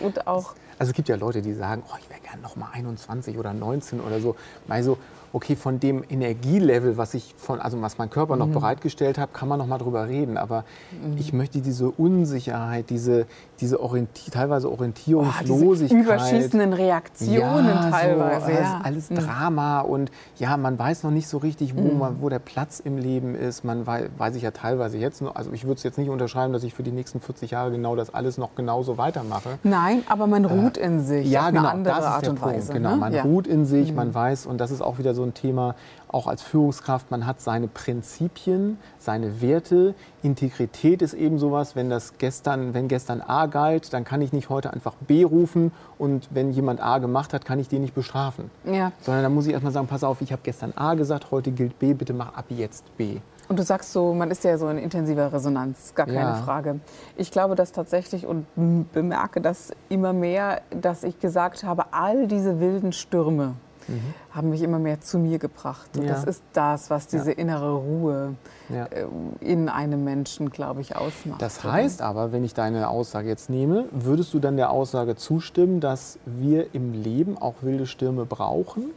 und 0.00 0.26
auch 0.26 0.54
also 0.78 0.90
es 0.90 0.96
gibt 0.96 1.08
ja 1.08 1.14
Leute, 1.14 1.42
die 1.42 1.52
sagen, 1.52 1.84
oh, 1.88 1.96
ich 2.00 2.10
wäre 2.10 2.18
gerne 2.20 2.42
noch 2.42 2.56
mal 2.56 2.68
21 2.72 3.38
oder 3.38 3.52
19 3.52 4.00
oder 4.00 4.20
so. 4.20 4.34
Mal 4.66 4.82
so, 4.82 4.98
okay, 5.32 5.56
von 5.56 5.80
dem 5.80 6.04
Energielevel, 6.08 6.96
was 6.96 7.14
ich 7.14 7.34
von, 7.36 7.60
also 7.60 7.80
was 7.80 7.98
mein 7.98 8.10
Körper 8.10 8.36
noch 8.36 8.48
mhm. 8.48 8.52
bereitgestellt 8.52 9.18
hat, 9.18 9.32
kann 9.32 9.48
man 9.48 9.58
noch 9.58 9.66
mal 9.66 9.78
drüber 9.78 10.08
reden. 10.08 10.36
Aber 10.36 10.64
mhm. 10.90 11.16
ich 11.16 11.32
möchte 11.32 11.60
diese 11.60 11.90
Unsicherheit, 11.90 12.90
diese, 12.90 13.26
diese 13.60 13.80
Orienti 13.80 14.30
teilweise 14.30 14.70
Orientierungslosigkeit. 14.70 15.98
Oh, 15.98 16.02
überschießenden 16.02 16.72
Reaktionen 16.72 17.66
ja, 17.66 17.90
teilweise. 17.90 18.46
So, 18.46 18.52
ja. 18.52 18.80
Alles 18.82 19.10
mhm. 19.10 19.14
Drama 19.16 19.80
und 19.80 20.10
ja, 20.36 20.56
man 20.56 20.78
weiß 20.78 21.02
noch 21.02 21.10
nicht 21.10 21.28
so 21.28 21.38
richtig, 21.38 21.76
wo, 21.76 21.80
mhm. 21.80 21.98
man, 21.98 22.16
wo 22.20 22.28
der 22.28 22.38
Platz 22.38 22.80
im 22.80 22.98
Leben 22.98 23.34
ist. 23.34 23.64
Man 23.64 23.86
weiß, 23.86 24.10
weiß 24.18 24.36
ich 24.36 24.42
ja 24.42 24.50
teilweise 24.50 24.98
jetzt 24.98 25.22
noch, 25.22 25.34
also 25.34 25.52
ich 25.52 25.64
würde 25.64 25.76
es 25.76 25.82
jetzt 25.82 25.98
nicht 25.98 26.10
unterschreiben, 26.10 26.52
dass 26.52 26.62
ich 26.62 26.74
für 26.74 26.82
die 26.82 26.92
nächsten 26.92 27.20
40 27.20 27.52
Jahre 27.52 27.70
genau 27.70 27.96
das 27.96 28.12
alles 28.12 28.36
noch 28.36 28.54
genauso 28.54 28.98
weitermache. 28.98 29.58
Nein, 29.62 30.02
aber 30.08 30.26
man 30.26 30.44
ruht 30.44 30.76
äh, 30.76 30.84
in 30.84 31.00
sich 31.00 31.30
ja, 31.30 31.42
auf 31.42 31.46
genau, 31.48 31.60
eine 31.60 31.70
andere 31.70 32.04
Art 32.04 32.28
und 32.28 32.40
Punkt, 32.40 32.56
Weise. 32.56 32.72
Genau, 32.72 32.90
ne? 32.90 32.96
man 32.96 33.12
ja. 33.12 33.22
ruht 33.22 33.46
in 33.46 33.64
sich, 33.64 33.94
man 33.94 34.08
mhm. 34.08 34.14
weiß, 34.14 34.46
und 34.46 34.58
das 34.58 34.70
ist 34.70 34.82
auch 34.82 34.98
wieder 34.98 35.14
so 35.14 35.21
ein 35.24 35.34
Thema, 35.34 35.74
auch 36.08 36.26
als 36.26 36.42
Führungskraft, 36.42 37.10
man 37.10 37.26
hat 37.26 37.40
seine 37.40 37.68
Prinzipien, 37.68 38.78
seine 38.98 39.40
Werte. 39.40 39.94
Integrität 40.22 41.02
ist 41.02 41.14
eben 41.14 41.38
sowas, 41.38 41.74
wenn 41.74 41.88
das 41.90 42.18
gestern, 42.18 42.74
wenn 42.74 42.88
gestern 42.88 43.20
A 43.20 43.46
galt, 43.46 43.92
dann 43.92 44.04
kann 44.04 44.20
ich 44.20 44.32
nicht 44.32 44.48
heute 44.48 44.72
einfach 44.72 44.94
B 44.94 45.24
rufen 45.24 45.72
und 45.98 46.28
wenn 46.30 46.52
jemand 46.52 46.82
A 46.82 46.98
gemacht 46.98 47.32
hat, 47.32 47.44
kann 47.44 47.58
ich 47.58 47.68
den 47.68 47.82
nicht 47.82 47.94
bestrafen. 47.94 48.50
Ja. 48.64 48.92
Sondern 49.00 49.22
dann 49.22 49.34
muss 49.34 49.46
ich 49.46 49.52
erstmal 49.52 49.72
sagen, 49.72 49.86
pass 49.86 50.04
auf, 50.04 50.20
ich 50.20 50.32
habe 50.32 50.42
gestern 50.44 50.72
A 50.76 50.94
gesagt, 50.94 51.30
heute 51.30 51.50
gilt 51.50 51.78
B, 51.78 51.94
bitte 51.94 52.12
mach 52.12 52.34
ab 52.34 52.46
jetzt 52.50 52.96
B. 52.96 53.20
Und 53.48 53.58
du 53.58 53.64
sagst 53.64 53.92
so, 53.92 54.14
man 54.14 54.30
ist 54.30 54.44
ja 54.44 54.56
so 54.56 54.68
in 54.68 54.78
intensiver 54.78 55.32
Resonanz, 55.32 55.94
gar 55.94 56.06
keine 56.06 56.20
ja. 56.20 56.34
Frage. 56.36 56.80
Ich 57.16 57.30
glaube 57.30 57.54
das 57.54 57.72
tatsächlich 57.72 58.26
und 58.26 58.46
bemerke 58.92 59.40
das 59.40 59.72
immer 59.88 60.12
mehr, 60.12 60.62
dass 60.70 61.04
ich 61.04 61.18
gesagt 61.18 61.64
habe, 61.64 61.92
all 61.92 62.28
diese 62.28 62.60
wilden 62.60 62.92
Stürme, 62.92 63.54
mhm. 63.88 64.14
haben 64.30 64.50
mich 64.50 64.62
immer 64.62 64.78
mehr 64.78 65.00
zu 65.00 65.18
mir 65.18 65.38
gebracht. 65.38 65.96
Und 65.96 66.04
ja. 66.04 66.12
das 66.12 66.24
ist 66.24 66.42
das, 66.52 66.90
was 66.90 67.06
diese 67.06 67.32
ja. 67.32 67.38
innere 67.38 67.74
Ruhe 67.74 68.34
ja. 68.68 68.86
Äh, 68.86 69.06
in 69.40 69.68
einem 69.68 70.04
Menschen, 70.04 70.50
glaube 70.50 70.80
ich, 70.80 70.96
ausmacht. 70.96 71.40
Das 71.42 71.64
heißt 71.64 72.02
aber, 72.02 72.32
wenn 72.32 72.44
ich 72.44 72.54
deine 72.54 72.88
Aussage 72.88 73.28
jetzt 73.28 73.50
nehme, 73.50 73.86
würdest 73.90 74.32
du 74.34 74.38
dann 74.38 74.56
der 74.56 74.70
Aussage 74.70 75.16
zustimmen, 75.16 75.80
dass 75.80 76.18
wir 76.26 76.74
im 76.74 76.92
Leben 76.92 77.38
auch 77.38 77.54
wilde 77.62 77.86
Stürme 77.86 78.26
brauchen? 78.26 78.90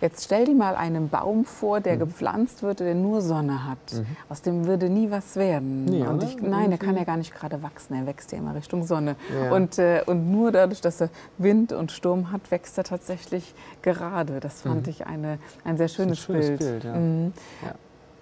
Jetzt 0.00 0.24
stell 0.24 0.44
dir 0.44 0.54
mal 0.54 0.74
einen 0.76 1.08
Baum 1.08 1.44
vor, 1.44 1.80
der 1.80 1.94
mhm. 1.94 2.00
gepflanzt 2.00 2.62
wird, 2.62 2.80
der 2.80 2.94
nur 2.94 3.22
Sonne 3.22 3.66
hat. 3.66 3.78
Mhm. 3.92 4.06
Aus 4.28 4.42
dem 4.42 4.66
würde 4.66 4.88
nie 4.88 5.10
was 5.10 5.36
werden. 5.36 5.84
Nee, 5.86 6.06
und 6.06 6.22
ich, 6.22 6.36
nein, 6.40 6.70
der 6.70 6.78
kann 6.78 6.96
ja 6.96 7.04
gar 7.04 7.16
nicht 7.16 7.34
gerade 7.34 7.62
wachsen. 7.62 7.94
Er 7.94 8.06
wächst 8.06 8.32
ja 8.32 8.38
immer 8.38 8.54
Richtung 8.54 8.84
Sonne. 8.84 9.16
Ja. 9.34 9.52
Und, 9.52 9.78
äh, 9.78 10.02
und 10.06 10.30
nur 10.30 10.52
dadurch, 10.52 10.80
dass 10.80 11.00
er 11.00 11.10
Wind 11.38 11.72
und 11.72 11.92
Sturm 11.92 12.32
hat, 12.32 12.50
wächst 12.50 12.76
er 12.78 12.84
tatsächlich 12.84 13.54
gerade. 13.82 14.40
Das 14.40 14.62
fand 14.62 14.86
mhm. 14.86 14.90
ich 14.90 15.06
eine, 15.06 15.38
ein 15.64 15.76
sehr 15.76 15.88
schönes, 15.88 16.18
ein 16.18 16.22
schönes 16.22 16.46
Bild. 16.46 16.82
Bild 16.82 16.84
ja. 16.84 17.74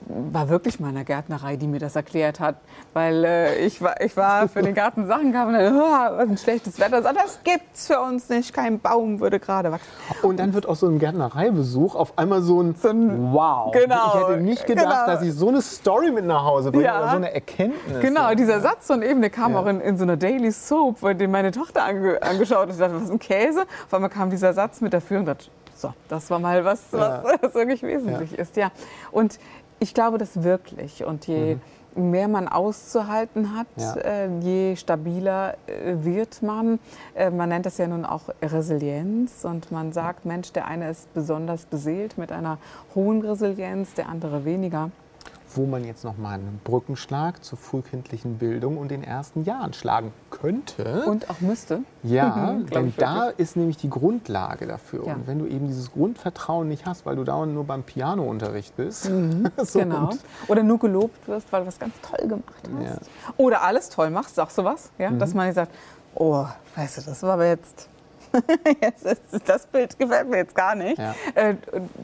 Ja 0.09 0.15
war 0.33 0.49
wirklich 0.49 0.81
mal 0.81 0.89
eine 0.89 1.05
Gärtnerei, 1.05 1.57
die 1.57 1.67
mir 1.67 1.81
das 1.81 1.97
erklärt 1.97 2.41
hat. 2.41 2.57
Weil 2.93 3.25
äh, 3.25 3.65
ich, 3.65 3.81
war, 3.81 4.01
ich 4.01 4.17
war 4.17 4.49
für 4.49 4.63
den 4.63 4.75
Garten 4.75 5.07
Sachen 5.07 5.33
gehabt 5.33 5.49
und 5.49 5.55
dann, 5.55 5.77
oh, 5.77 6.17
was 6.17 6.29
ein 6.29 6.39
schlechtes 6.39 6.79
Wetter. 6.79 7.03
So, 7.03 7.09
das 7.15 7.41
gibt's 7.43 7.87
für 7.87 8.01
uns 8.01 8.29
nicht. 8.29 8.53
Kein 8.53 8.81
Baum 8.81 9.21
würde 9.21 9.41
gerade 9.41 9.73
wachsen. 9.73 9.89
Und 10.23 10.39
dann 10.39 10.55
wird 10.55 10.67
aus 10.67 10.81
so 10.81 10.87
einem 10.87 10.99
Gärtnereibesuch 10.99 11.95
auf 11.95 12.19
einmal 12.19 12.43
so 12.43 12.61
ein, 12.61 12.75
so 12.75 12.89
ein 12.89 13.33
Wow. 13.33 13.73
Genau, 13.73 14.07
ich 14.07 14.29
hätte 14.29 14.41
nicht 14.41 14.67
gedacht, 14.67 14.87
genau. 14.87 15.07
dass 15.07 15.23
ich 15.23 15.33
so 15.33 15.49
eine 15.49 15.63
Story 15.63 16.11
mit 16.11 16.25
nach 16.25 16.45
Hause 16.45 16.71
bringe 16.71 16.85
ja. 16.85 16.99
oder 16.99 17.11
so 17.11 17.17
eine 17.17 17.35
Erkenntnis. 17.35 18.01
Genau, 18.01 18.35
dieser 18.35 18.61
Satz 18.61 18.87
von 18.87 19.03
eben, 19.03 19.21
der 19.21 19.31
kam 19.31 19.53
ja. 19.53 19.61
auch 19.61 19.67
in, 19.67 19.81
in, 19.81 19.97
so 19.97 20.05
einer 20.05 20.17
Daily 20.17 20.53
Soap, 20.53 20.99
den 21.19 21.31
meine 21.31 21.51
Tochter 21.51 21.85
ange, 21.85 22.23
angeschaut 22.23 22.69
hat. 22.69 22.71
Ich 22.71 22.79
dachte, 22.79 22.95
was 22.95 23.05
ist 23.05 23.11
ein 23.11 23.19
Käse? 23.19 23.63
Auf 23.87 23.95
einmal 23.95 24.11
kam 24.11 24.31
dieser 24.31 24.53
Satz 24.53 24.81
mit 24.81 24.93
der 24.93 25.01
Führung. 25.01 25.25
So, 25.85 25.95
das 26.09 26.31
war 26.31 26.39
mal 26.39 26.65
was, 26.65 26.83
was, 26.93 27.25
was 27.43 27.55
wirklich 27.55 27.83
wesentlich 27.83 28.39
ist. 28.39 28.57
Ja. 28.57 28.71
Und 29.13 29.39
ich 29.81 29.93
glaube 29.93 30.19
das 30.19 30.43
wirklich. 30.43 31.05
Und 31.05 31.27
je 31.27 31.57
mhm. 31.95 32.11
mehr 32.11 32.29
man 32.29 32.49
auszuhalten 32.49 33.57
hat, 33.57 33.67
ja. 33.77 33.95
äh, 33.97 34.29
je 34.41 34.77
stabiler 34.77 35.57
äh, 35.67 35.97
wird 36.05 36.43
man. 36.43 36.79
Äh, 37.15 37.31
man 37.31 37.51
nennt 37.51 37.67
das 37.67 37.77
ja 37.79 37.87
nun 37.87 38.05
auch 38.05 38.23
Resilienz. 38.43 39.45
Und 39.45 39.71
man 39.71 39.93
sagt, 39.93 40.25
Mensch, 40.25 40.53
der 40.53 40.67
eine 40.67 40.91
ist 40.91 41.13
besonders 41.13 41.67
beseelt 41.67 42.17
mit 42.17 42.33
einer 42.33 42.59
hohen 42.95 43.21
Resilienz, 43.21 43.95
der 43.95 44.09
andere 44.09 44.45
weniger 44.45 44.91
wo 45.57 45.67
man 45.67 45.85
jetzt 45.85 46.05
noch 46.05 46.17
mal 46.17 46.35
einen 46.35 46.61
Brückenschlag 46.65 47.45
zur 47.45 47.59
frühkindlichen 47.59 48.39
Bildung 48.39 48.79
und 48.79 48.91
den 48.91 49.05
ersten 49.05 49.45
Jahren 49.45 49.73
schlagen 49.73 50.13
könnte. 50.31 51.05
Und 51.07 51.31
auch 51.31 51.41
müsste. 51.41 51.81
Ja, 52.03 52.57
denn 52.75 52.93
da 52.97 53.29
ist 53.31 53.57
nämlich 53.57 53.77
die 53.77 53.91
Grundlage 53.91 54.67
dafür. 54.67 55.07
Ja. 55.07 55.15
Und 55.15 55.27
wenn 55.27 55.39
du 55.39 55.47
eben 55.47 55.67
dieses 55.67 55.93
Grundvertrauen 55.93 56.69
nicht 56.69 56.87
hast, 56.87 57.07
weil 57.07 57.17
du 57.17 57.25
dauernd 57.25 57.55
nur 57.55 57.65
beim 57.65 57.83
Pianounterricht 57.83 58.77
bist. 58.77 59.09
Mhm, 59.11 59.51
so 59.59 59.79
genau. 59.79 60.11
Oder 60.49 60.63
nur 60.63 60.79
gelobt 60.79 61.27
wirst, 61.29 61.53
weil 61.53 61.63
du 61.63 61.67
was 61.69 61.79
ganz 61.79 61.95
toll 62.03 62.29
gemacht 62.29 62.63
hast. 62.77 63.07
Ja. 63.07 63.35
Oder 63.37 63.63
alles 63.63 63.89
toll 63.89 64.11
machst, 64.11 64.35
sagst 64.35 64.59
du 64.59 64.65
was? 64.65 64.91
Ja? 64.99 65.11
Mhm. 65.11 65.19
Dass 65.19 65.35
man 65.35 65.47
nicht 65.47 65.57
sagt, 65.57 65.73
oh, 66.15 66.47
weißt 66.77 66.99
du, 66.99 67.03
das 67.03 67.23
war 67.23 67.35
aber 67.35 67.47
jetzt... 67.47 67.89
jetzt 68.81 69.07
ist, 69.07 69.21
das 69.47 69.65
Bild 69.67 69.97
gefällt 69.97 70.29
mir 70.29 70.39
jetzt 70.39 70.57
gar 70.57 70.75
nicht. 70.75 70.99
Ja. 70.99 71.15
Äh, 71.37 71.55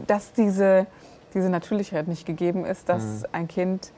dass 0.07 0.33
diese 0.33 0.87
diese 1.35 1.51
Natürlichkeit 1.51 2.09
nicht 2.09 2.27
gegeben 2.27 2.65
ist, 2.65 2.89
dass 2.89 3.03
mhm. 3.03 3.27
ein 3.33 3.49
Kind 3.49 3.93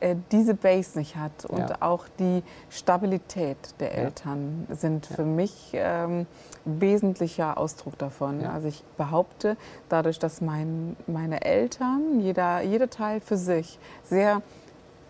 äh, 0.00 0.14
diese 0.30 0.54
Base 0.54 0.96
nicht 0.96 1.16
hat 1.16 1.44
und 1.44 1.70
ja. 1.70 1.76
auch 1.80 2.06
die 2.20 2.42
Stabilität 2.70 3.56
der 3.80 3.96
Eltern 3.96 4.66
ja. 4.68 4.76
sind 4.76 5.06
für 5.06 5.24
mich 5.24 5.72
ähm, 5.74 6.26
wesentlicher 6.64 7.58
Ausdruck 7.58 7.98
davon. 7.98 8.42
Ja. 8.42 8.52
Also 8.52 8.68
ich 8.68 8.84
behaupte, 8.96 9.56
dadurch, 9.88 10.20
dass 10.20 10.40
mein, 10.40 10.96
meine 11.08 11.42
Eltern, 11.42 12.20
jeder, 12.20 12.62
jeder 12.62 12.90
Teil 12.90 13.20
für 13.20 13.36
sich, 13.36 13.80
sehr 14.04 14.42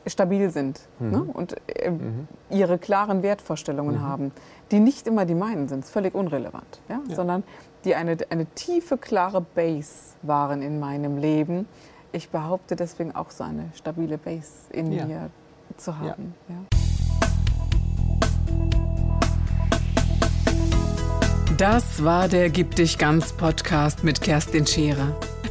stabil 0.06 0.48
sind 0.48 0.80
mhm. 1.00 1.10
ne? 1.10 1.22
und 1.34 1.56
äh, 1.68 1.90
mhm. 1.90 2.26
ihre 2.48 2.78
klaren 2.78 3.22
Wertvorstellungen 3.22 3.96
mhm. 3.96 4.02
haben, 4.02 4.32
die 4.70 4.80
nicht 4.80 5.06
immer 5.06 5.26
die 5.26 5.34
meinen 5.34 5.68
sind, 5.68 5.84
ist 5.84 5.90
völlig 5.90 6.14
unrelevant, 6.14 6.80
ja? 6.88 7.00
sondern 7.14 7.42
die 7.88 7.94
eine, 7.94 8.18
eine 8.28 8.44
tiefe, 8.44 8.98
klare 8.98 9.40
Base 9.40 10.14
waren 10.20 10.60
in 10.60 10.78
meinem 10.78 11.16
Leben, 11.16 11.66
ich 12.12 12.28
behaupte 12.28 12.76
deswegen 12.76 13.14
auch 13.14 13.30
so 13.30 13.44
eine 13.44 13.70
stabile 13.74 14.18
Base 14.18 14.70
in 14.70 14.92
ja. 14.92 15.06
mir 15.06 15.30
zu 15.78 15.98
haben. 15.98 16.34
Ja. 16.48 16.56
Das 21.56 22.04
war 22.04 22.28
der 22.28 22.50
Gib 22.50 22.76
dich 22.76 22.98
ganz 22.98 23.32
Podcast 23.32 24.04
mit 24.04 24.20
Kerstin 24.20 24.66
Scherer. 24.66 25.16